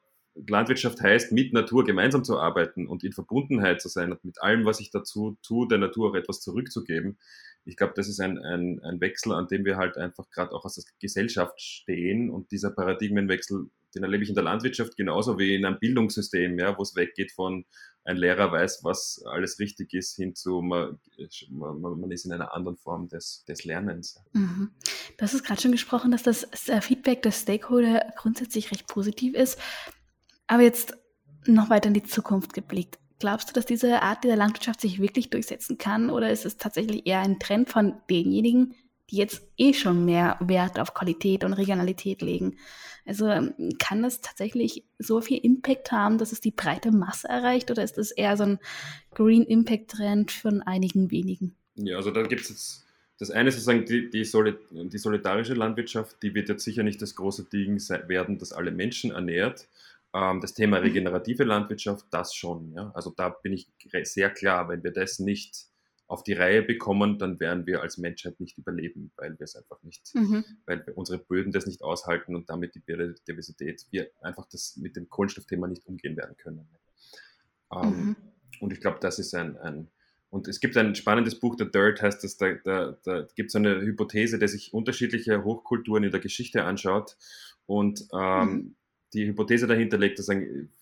Landwirtschaft 0.48 1.02
heißt, 1.02 1.32
mit 1.32 1.54
Natur 1.54 1.84
gemeinsam 1.84 2.24
zu 2.24 2.40
arbeiten 2.40 2.88
und 2.88 3.04
in 3.04 3.12
Verbundenheit 3.12 3.82
zu 3.82 3.90
sein 3.90 4.12
und 4.12 4.24
mit 4.24 4.42
allem, 4.42 4.64
was 4.64 4.80
ich 4.80 4.90
dazu 4.90 5.38
tue, 5.42 5.68
der 5.68 5.80
Natur 5.80 6.12
auch 6.12 6.16
etwas 6.16 6.40
zurückzugeben 6.40 7.18
ich 7.70 7.78
glaube, 7.78 7.94
das 7.96 8.10
ist 8.10 8.20
ein, 8.20 8.38
ein, 8.40 8.82
ein 8.84 9.00
Wechsel, 9.00 9.34
an 9.34 9.48
dem 9.48 9.64
wir 9.64 9.78
halt 9.78 9.98
einfach 9.98 10.30
gerade 10.32 10.52
auch 10.52 10.66
aus 10.66 10.76
der 10.76 10.84
Gesellschaft 11.00 11.62
stehen. 11.62 12.30
Und 12.30 12.52
dieser 12.52 12.72
Paradigmenwechsel, 12.72 13.70
den 13.96 14.04
erlebe 14.04 14.24
ich 14.24 14.30
in 14.30 14.36
der 14.36 14.44
Landwirtschaft 14.44 14.98
genauso 14.98 15.38
wie 15.38 15.56
in 15.56 15.66
einem 15.66 15.80
Bildungssystem, 15.80 16.58
ja, 16.58 16.78
wo 16.78 16.82
es 16.82 16.96
weggeht 16.96 17.32
von 17.32 17.66
ein 18.06 18.18
Lehrer 18.18 18.52
weiß, 18.52 18.84
was 18.84 19.22
alles 19.26 19.60
richtig 19.60 19.94
ist, 19.94 20.16
hin 20.16 20.34
zu 20.36 20.62
man, 20.62 21.00
man, 21.50 22.12
ist 22.12 22.26
in 22.26 22.32
einer 22.32 22.54
anderen 22.54 22.78
Form 22.78 23.08
des, 23.08 23.46
des 23.48 23.66
Lernens. 23.66 24.20
Mhm. 24.34 24.72
Du 25.18 25.22
hast 25.22 25.34
es 25.34 25.44
gerade 25.44 25.62
schon 25.62 25.72
gesprochen, 25.72 26.12
dass 26.12 26.24
das 26.24 26.48
Feedback 26.82 27.22
der 27.22 27.32
Stakeholder 27.32 28.12
grundsätzlich 28.18 28.72
recht 28.72 28.88
positiv 28.88 29.36
ist. 29.36 29.60
Aber 30.48 30.64
jetzt 30.64 30.98
noch 31.46 31.70
weiter 31.70 31.90
in 31.90 31.94
die 31.94 32.04
Zukunft 32.04 32.54
geblickt. 32.54 32.98
Glaubst 33.20 33.50
du, 33.50 33.54
dass 33.54 33.66
diese 33.66 34.02
Art 34.02 34.24
der 34.24 34.36
Landwirtschaft 34.36 34.82
sich 34.82 35.02
wirklich 35.02 35.30
durchsetzen 35.30 35.78
kann 35.78 36.10
oder 36.10 36.32
ist 36.32 36.46
es 36.46 36.58
tatsächlich 36.58 37.06
eher 37.06 37.20
ein 37.20 37.40
Trend 37.40 37.70
von 37.70 37.96
denjenigen, 38.10 38.74
die 39.10 39.18
jetzt 39.18 39.42
eh 39.58 39.74
schon 39.74 40.06
mehr 40.06 40.38
Wert 40.40 40.80
auf 40.80 40.94
Qualität 40.94 41.44
und 41.44 41.54
Regionalität 41.54 42.22
legen? 42.22 42.58
Also 43.06 43.28
ähm, 43.28 43.54
kann 43.80 44.04
das 44.04 44.22
tatsächlich 44.22 44.84
so 45.00 45.20
viel 45.20 45.40
Impact 45.40 45.92
haben, 45.92 46.18
dass 46.18 46.32
es 46.32 46.42
die 46.42 46.52
breite 46.52 46.92
Masse 46.92 47.28
erreicht 47.28 47.72
oder 47.72 47.84
ist 47.84 47.98
das 47.98 48.12
eher 48.12 48.38
so 48.38 48.44
ein 48.44 48.60
Green 49.14 49.44
Impact 49.44 49.92
Trend 49.92 50.32
von 50.32 50.62
einigen 50.62 51.12
wenigen? 51.12 51.56
Ja, 51.76 51.98
also 51.98 52.12
da 52.12 52.24
gibt 52.24 52.42
es 52.42 52.50
jetzt 52.50 52.86
das 53.20 53.32
eine 53.32 53.50
ist 53.50 53.56
sozusagen 53.56 53.86
die, 53.86 54.10
die, 54.10 54.24
Solid, 54.24 54.58
die, 54.72 54.98
solidarische 54.98 55.54
Landwirtschaft, 55.54 56.24
die 56.24 56.34
wird 56.34 56.48
jetzt 56.48 56.64
sicher 56.64 56.84
nicht 56.84 57.02
das 57.02 57.16
große 57.16 57.44
Ding 57.44 57.78
werden, 58.08 58.38
das 58.38 58.54
alle 58.54 58.72
Menschen 58.72 59.12
ernährt. 59.12 59.68
Ähm, 60.14 60.42
das 60.42 60.54
Thema 60.54 60.78
regenerative 60.78 61.44
Landwirtschaft, 61.44 62.06
das 62.12 62.34
schon. 62.34 62.74
Ja? 62.74 62.92
Also 62.96 63.14
da 63.16 63.30
bin 63.30 63.54
ich 63.54 63.70
sehr 64.04 64.32
klar, 64.32 64.68
wenn 64.70 64.84
wir 64.84 64.92
das 64.92 65.20
nicht 65.20 65.68
auf 66.08 66.24
die 66.24 66.34
Reihe 66.34 66.64
bekommen, 66.64 67.20
dann 67.20 67.40
werden 67.40 67.68
wir 67.68 67.82
als 67.82 68.00
Menschheit 68.00 68.40
nicht 68.40 68.58
überleben, 68.58 69.12
weil 69.16 69.38
wir 69.38 69.44
es 69.44 69.56
einfach 69.56 69.82
nicht, 69.84 70.16
mhm. 70.16 70.44
weil 70.66 70.84
unsere 70.96 71.20
Böden 71.20 71.52
das 71.52 71.68
nicht 71.68 71.84
aushalten 71.84 72.36
und 72.36 72.50
damit 72.50 72.74
die 72.74 72.80
Biodiversität, 72.80 73.86
wir 73.92 74.10
einfach 74.22 74.48
das 74.52 74.76
mit 74.78 74.96
dem 74.96 75.08
Kohlenstoffthema 75.08 75.68
nicht 75.68 75.86
umgehen 75.86 76.18
werden 76.18 76.36
können. 76.36 76.68
Ähm, 77.72 77.90
mhm. 77.90 78.16
Und 78.60 78.74
ich 78.74 78.82
glaube, 78.82 78.98
das 79.00 79.20
ist 79.20 79.36
ein, 79.36 79.56
ein, 79.58 79.92
und 80.32 80.48
es 80.48 80.60
gibt 80.60 80.76
ein 80.78 80.96
spannendes 80.96 81.40
Buch, 81.40 81.56
The 81.60 81.70
Dirt 81.70 82.02
heißt 82.02 82.24
das, 82.24 82.38
da, 82.38 82.54
da, 82.64 82.98
da 83.04 83.28
gibt 83.36 83.50
es 83.50 83.56
eine 83.56 83.80
Hypothese, 83.80 84.40
der 84.40 84.48
sich 84.48 84.74
unterschiedliche 84.74 85.44
Hochkulturen 85.44 86.04
in 86.04 86.12
der 86.12 86.20
Geschichte 86.20 86.64
anschaut 86.64 87.18
und 87.68 88.08
ähm, 88.12 88.50
mhm 88.50 88.76
die 89.14 89.26
Hypothese 89.26 89.66
dahinter 89.66 89.98
legt, 89.98 90.20
dass 90.20 90.30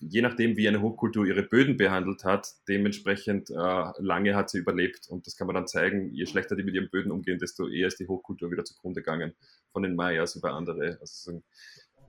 je 0.00 0.22
nachdem, 0.22 0.56
wie 0.56 0.68
eine 0.68 0.82
Hochkultur 0.82 1.26
ihre 1.26 1.42
Böden 1.42 1.76
behandelt 1.76 2.24
hat, 2.24 2.54
dementsprechend 2.68 3.50
äh, 3.50 3.54
lange 3.98 4.34
hat 4.34 4.50
sie 4.50 4.58
überlebt. 4.58 5.08
Und 5.08 5.26
das 5.26 5.36
kann 5.36 5.46
man 5.46 5.54
dann 5.54 5.66
zeigen, 5.66 6.12
je 6.12 6.26
schlechter 6.26 6.54
die 6.54 6.62
mit 6.62 6.74
ihren 6.74 6.90
Böden 6.90 7.10
umgehen, 7.10 7.38
desto 7.38 7.68
eher 7.68 7.88
ist 7.88 8.00
die 8.00 8.06
Hochkultur 8.06 8.50
wieder 8.50 8.64
zugrunde 8.64 9.00
gegangen. 9.00 9.32
Von 9.72 9.82
den 9.82 9.96
Mayas 9.96 10.36
über 10.36 10.52
andere. 10.52 10.98
Also 11.00 11.32
so, 11.32 11.42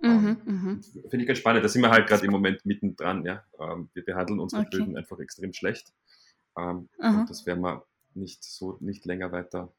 ähm, 0.04 0.38
mhm, 0.46 0.54
mhm. 0.54 0.84
Finde 1.10 1.24
ich 1.24 1.28
ganz 1.28 1.40
spannend. 1.40 1.64
Da 1.64 1.70
sind 1.70 1.82
wir 1.82 1.90
halt 1.90 2.08
gerade 2.08 2.26
im 2.26 2.32
Moment 2.32 2.66
mittendran. 2.66 3.24
Ja? 3.26 3.44
Ähm, 3.60 3.90
wir 3.94 4.04
behandeln 4.04 4.40
unsere 4.40 4.64
okay. 4.64 4.78
Böden 4.78 4.98
einfach 4.98 5.20
extrem 5.20 5.54
schlecht. 5.54 5.94
Ähm, 6.58 6.90
und 6.98 7.30
das 7.30 7.46
werden 7.46 7.62
wir 7.62 7.86
nicht 8.14 8.44
so 8.44 8.78
nicht 8.82 9.06
länger 9.06 9.32
weiter 9.32 9.72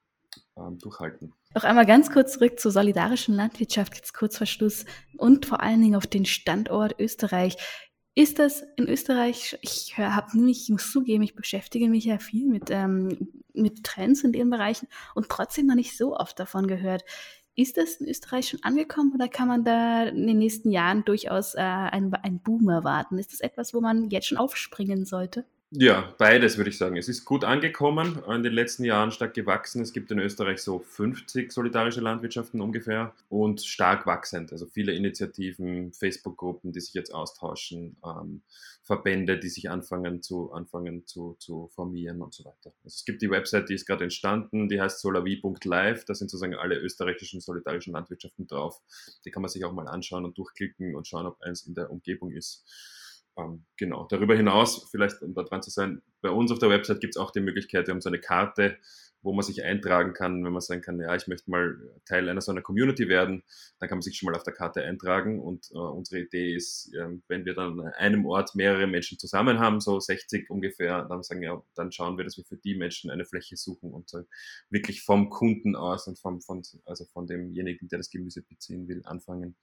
ähm, 0.57 0.79
durchhalten. 0.79 1.33
Noch 1.55 1.65
einmal 1.65 1.87
ganz 1.87 2.11
kurz 2.11 2.35
zurück 2.35 2.61
zur 2.61 2.71
solidarischen 2.71 3.35
Landwirtschaft, 3.35 3.97
jetzt 3.97 4.15
kurz 4.15 4.39
vor 4.39 4.47
Schluss 4.47 4.85
und 5.17 5.47
vor 5.47 5.61
allen 5.61 5.81
Dingen 5.81 5.97
auf 5.97 6.07
den 6.07 6.25
Standort 6.25 6.99
Österreich. 6.99 7.57
Ist 8.15 8.39
das 8.39 8.63
in 8.77 8.89
Österreich, 8.89 9.59
ich 9.63 9.97
habe 9.97 10.37
nämlich, 10.37 10.65
ich 10.65 10.69
muss 10.71 10.91
zugeben, 10.91 11.23
ich 11.23 11.35
beschäftige 11.35 11.89
mich 11.89 12.05
ja 12.05 12.19
viel 12.19 12.47
mit, 12.47 12.71
ähm, 12.71 13.29
mit 13.53 13.85
Trends 13.85 14.25
in 14.25 14.33
den 14.33 14.51
Bereichen 14.51 14.89
und 15.15 15.29
trotzdem 15.29 15.67
noch 15.67 15.77
nicht 15.77 15.97
so 15.97 16.17
oft 16.17 16.39
davon 16.39 16.67
gehört. 16.67 17.05
Ist 17.55 17.77
das 17.77 17.97
in 17.97 18.09
Österreich 18.09 18.49
schon 18.49 18.63
angekommen 18.63 19.13
oder 19.15 19.29
kann 19.29 19.49
man 19.49 19.65
da 19.65 20.05
in 20.05 20.27
den 20.27 20.39
nächsten 20.39 20.71
Jahren 20.71 21.05
durchaus 21.05 21.55
äh, 21.55 21.61
einen, 21.61 22.15
einen 22.15 22.41
Boom 22.41 22.69
erwarten? 22.69 23.19
Ist 23.19 23.33
das 23.33 23.41
etwas, 23.41 23.75
wo 23.75 23.81
man 23.81 24.11
jetzt 24.11 24.29
schon 24.29 24.39
aufspringen 24.39 25.05
sollte? 25.05 25.45
Ja, 25.73 26.13
beides 26.19 26.57
würde 26.57 26.71
ich 26.71 26.79
sagen. 26.79 26.97
Es 26.97 27.09
ist 27.09 27.25
gut 27.25 27.45
angekommen, 27.45 28.21
in 28.29 28.43
den 28.43 28.53
letzten 28.53 28.83
Jahren 28.83 29.13
stark 29.13 29.35
gewachsen. 29.35 29.81
Es 29.81 29.93
gibt 29.93 30.11
in 30.11 30.19
Österreich 30.19 30.63
so 30.63 30.81
50 30.81 31.53
solidarische 31.53 32.01
Landwirtschaften 32.01 32.61
ungefähr 32.61 33.15
und 33.29 33.63
stark 33.63 34.05
wachsend. 34.05 34.51
Also 34.51 34.67
viele 34.67 34.93
Initiativen, 34.93 35.93
Facebook-Gruppen, 35.93 36.73
die 36.73 36.81
sich 36.81 36.93
jetzt 36.93 37.15
austauschen, 37.15 37.97
ähm, 38.05 38.43
Verbände, 38.83 39.39
die 39.39 39.49
sich 39.49 39.71
anfangen 39.71 40.23
zu, 40.23 40.51
anfangen 40.51 41.07
zu, 41.07 41.37
zu 41.39 41.69
formieren 41.69 42.21
und 42.21 42.35
so 42.35 42.45
weiter. 42.45 42.73
Also 42.83 42.97
es 42.97 43.05
gibt 43.05 43.23
die 43.23 43.31
Website, 43.31 43.69
die 43.69 43.75
ist 43.75 43.87
gerade 43.87 44.03
entstanden, 44.03 44.69
die 44.69 44.81
heißt 44.81 44.99
solavi.live. 45.01 46.05
Da 46.05 46.15
sind 46.17 46.33
sozusagen 46.33 46.57
alle 46.57 46.79
österreichischen 46.79 47.41
solidarischen 47.41 47.93
Landwirtschaften 47.93 48.49
drauf. 48.49 48.81
Die 49.25 49.31
kann 49.31 49.43
man 49.43 49.49
sich 49.49 49.65
auch 49.65 49.73
mal 49.73 49.87
anschauen 49.87 50.25
und 50.25 50.37
durchklicken 50.37 50.97
und 50.97 51.07
schauen, 51.07 51.27
ob 51.27 51.41
eins 51.43 51.65
in 51.65 51.77
der 51.77 51.93
Umgebung 51.93 52.33
ist. 52.33 52.65
Ähm, 53.41 53.65
genau. 53.77 54.07
Darüber 54.11 54.37
hinaus, 54.37 54.89
vielleicht 54.91 55.23
um 55.23 55.35
da 55.35 55.43
dran 55.43 55.63
zu 55.63 55.71
sein, 55.71 56.03
bei 56.21 56.31
uns 56.31 56.53
auf 56.53 56.59
der 56.59 56.71
Website 56.71 57.01
gibt 57.01 57.17
es 57.17 57.21
auch 57.21 57.31
die 57.31 57.41
Möglichkeit, 57.41 57.87
wir 57.87 57.95
haben 57.95 58.01
so 58.01 58.11
eine 58.11 58.21
Karte, 58.21 58.77
wo 59.23 59.33
man 59.35 59.45
sich 59.45 59.63
eintragen 59.63 60.15
kann, 60.15 60.43
wenn 60.45 60.53
man 60.53 60.63
sagen 60.63 60.81
kann, 60.81 60.99
ja, 60.99 61.15
ich 61.15 61.27
möchte 61.27 61.51
mal 61.51 61.77
Teil 62.07 62.29
einer 62.29 62.41
so 62.41 62.53
einer 62.53 62.63
Community 62.63 63.09
werden, 63.09 63.43
dann 63.79 63.89
kann 63.89 63.99
man 63.99 64.03
sich 64.03 64.17
schon 64.17 64.31
mal 64.31 64.37
auf 64.37 64.45
der 64.45 64.55
Karte 64.55 64.83
eintragen 64.83 65.41
und 65.41 65.71
äh, 65.73 65.79
unsere 65.79 66.23
Idee 66.23 66.55
ist, 66.55 66.93
äh, 66.95 67.07
wenn 67.29 67.45
wir 67.45 67.55
dann 67.55 67.79
an 67.81 67.93
einem 67.95 68.25
Ort 68.25 68.55
mehrere 68.55 68.87
Menschen 68.87 69.19
zusammen 69.19 69.59
haben, 69.59 69.81
so 69.81 70.01
60 70.01 70.49
ungefähr, 70.49 71.05
dann 71.05 71.23
sagen 71.23 71.43
ja, 71.43 71.63
dann 71.75 71.93
schauen 71.93 72.17
wir, 72.17 72.25
dass 72.25 72.39
wir 72.39 72.45
für 72.45 72.57
die 72.57 72.75
Menschen 72.75 73.11
eine 73.11 73.27
Fläche 73.27 73.57
suchen 73.57 73.93
und 73.93 74.13
äh, 74.15 74.25
wirklich 74.71 75.03
vom 75.03 75.29
Kunden 75.29 75.77
aus 75.77 76.07
und 76.07 76.19
vom, 76.19 76.41
von, 76.41 76.63
also 76.87 77.05
von 77.05 77.27
demjenigen, 77.27 77.89
der 77.89 77.99
das 77.99 78.11
Gemüse 78.11 78.43
beziehen 78.43 78.89
will, 78.89 79.03
anfangen 79.05 79.55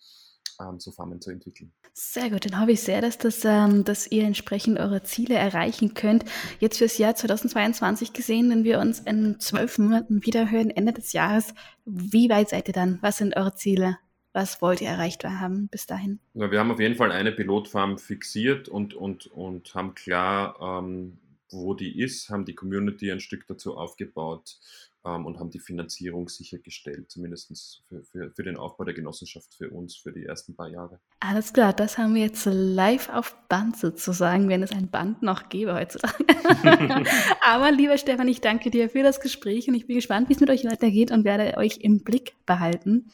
ähm, 0.62 0.80
Farmen 0.80 1.22
zu 1.22 1.32
entwickeln. 1.32 1.72
Sehr 1.94 2.30
gut, 2.30 2.46
dann 2.46 2.60
habe 2.60 2.72
ich 2.72 2.82
sehr, 2.82 3.02
dass, 3.02 3.18
das, 3.18 3.44
ähm, 3.46 3.84
dass 3.84 4.12
ihr 4.12 4.24
entsprechend 4.24 4.80
eure 4.80 5.04
Ziele 5.04 5.36
erreichen 5.36 5.94
könnt. 5.94 6.26
Jetzt 6.60 6.78
fürs 6.78 6.98
Jahr 6.98 7.16
2022 7.16 8.14
gesehen, 8.14 8.50
wenn 8.50 8.64
wir 8.64 8.80
uns 8.80 9.00
in 9.00 9.40
zwölf 9.40 9.78
Monaten 9.78 10.26
wiederhören, 10.26 10.70
Ende 10.70 10.94
des 10.94 11.14
Jahres, 11.14 11.54
wie 11.86 12.30
weit 12.30 12.50
seid 12.50 12.68
ihr 12.68 12.74
dann? 12.74 13.00
Was 13.02 13.18
sind 13.18 13.36
eure 13.36 13.56
Ziele? 13.56 13.98
Was 14.34 14.62
wollt 14.62 14.82
ihr 14.82 14.90
erreicht 14.90 15.24
haben 15.24 15.68
bis 15.68 15.88
dahin? 15.88 16.20
Ja, 16.36 16.52
wir 16.52 16.60
haben 16.60 16.72
auf 16.72 16.80
jeden 16.80 16.96
Fall 16.96 17.12
eine 17.12 17.32
Pilotfarm 17.32 17.98
fixiert 17.98 18.70
und, 18.70 18.94
und, 18.94 19.26
und 19.28 19.74
haben 19.74 19.96
klar, 19.96 20.82
ähm, 20.84 21.18
wo 21.50 21.74
die 21.74 22.00
ist, 22.02 22.30
haben 22.30 22.46
die 22.46 22.56
Community 22.56 23.12
ein 23.12 23.20
Stück 23.20 23.46
dazu 23.48 23.78
aufgebaut 23.78 24.58
ähm, 25.06 25.26
und 25.26 25.40
haben 25.40 25.50
die 25.50 25.60
Finanzierung 25.60 26.30
sichergestellt, 26.30 27.10
zumindest 27.10 27.84
für, 27.88 28.04
für, 28.04 28.32
für, 28.32 28.44
den 28.44 28.58
Aufbau 28.58 28.84
der 28.84 28.94
Genossenschaft 28.94 29.54
für 29.54 29.70
uns 29.70 29.96
für 29.96 30.12
die 30.12 30.26
ersten 30.26 30.56
paar 30.56 30.70
Jahre. 30.70 31.00
Alles 31.20 31.54
klar, 31.54 31.74
das 31.74 31.98
haben 31.98 32.16
wir 32.16 32.24
jetzt 32.24 32.46
live 32.46 33.10
auf 33.10 33.36
Band 33.48 33.78
sozusagen, 33.78 34.50
wenn 34.50 34.64
es 34.64 34.72
ein 34.72 34.90
Band 34.90 35.24
noch 35.24 35.50
gäbe 35.50 35.74
heutzutage. 35.74 36.26
Aber 37.42 37.72
lieber 37.72 37.98
Stefan, 37.98 38.28
ich 38.28 38.42
danke 38.42 38.70
dir 38.70 38.90
für 38.90 39.04
das 39.04 39.22
Gespräch 39.22 39.68
und 39.68 39.76
ich 39.76 39.88
bin 39.88 39.96
gespannt, 39.96 40.30
wie 40.30 40.34
es 40.34 40.40
mit 40.40 40.50
euch 40.50 40.66
weitergeht 40.66 41.12
und 41.12 41.24
werde 41.24 41.58
euch 41.58 41.78
im 41.78 42.04
Blick 42.04 42.36
behalten. 42.46 43.10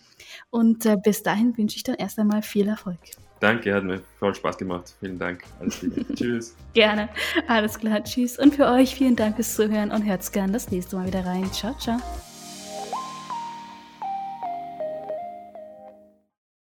Und 0.49 0.85
äh, 0.85 0.97
bis 1.01 1.23
dahin 1.23 1.57
wünsche 1.57 1.77
ich 1.77 1.83
dann 1.83 1.95
erst 1.95 2.17
einmal 2.17 2.41
viel 2.41 2.67
Erfolg. 2.67 2.99
Danke, 3.43 3.75
hat 3.75 3.83
mir 3.83 3.99
voll 4.19 4.33
Spaß 4.33 4.57
gemacht. 4.57 4.95
Vielen 5.01 5.19
Dank. 5.19 5.43
Alles 5.59 5.81
Liebe. 5.81 6.05
Tschüss. 6.15 6.55
Gerne. 6.73 7.09
Alles 7.49 7.77
klar. 7.77 8.01
Tschüss. 8.01 8.39
Und 8.39 8.55
für 8.55 8.67
euch 8.67 8.95
vielen 8.95 9.17
Dank 9.17 9.35
fürs 9.35 9.53
Zuhören 9.55 9.91
und 9.91 10.05
hört's 10.05 10.31
gern 10.31 10.53
das 10.53 10.71
nächste 10.71 10.95
Mal 10.95 11.07
wieder 11.07 11.25
rein. 11.25 11.51
Ciao, 11.51 11.75
ciao. 11.77 11.99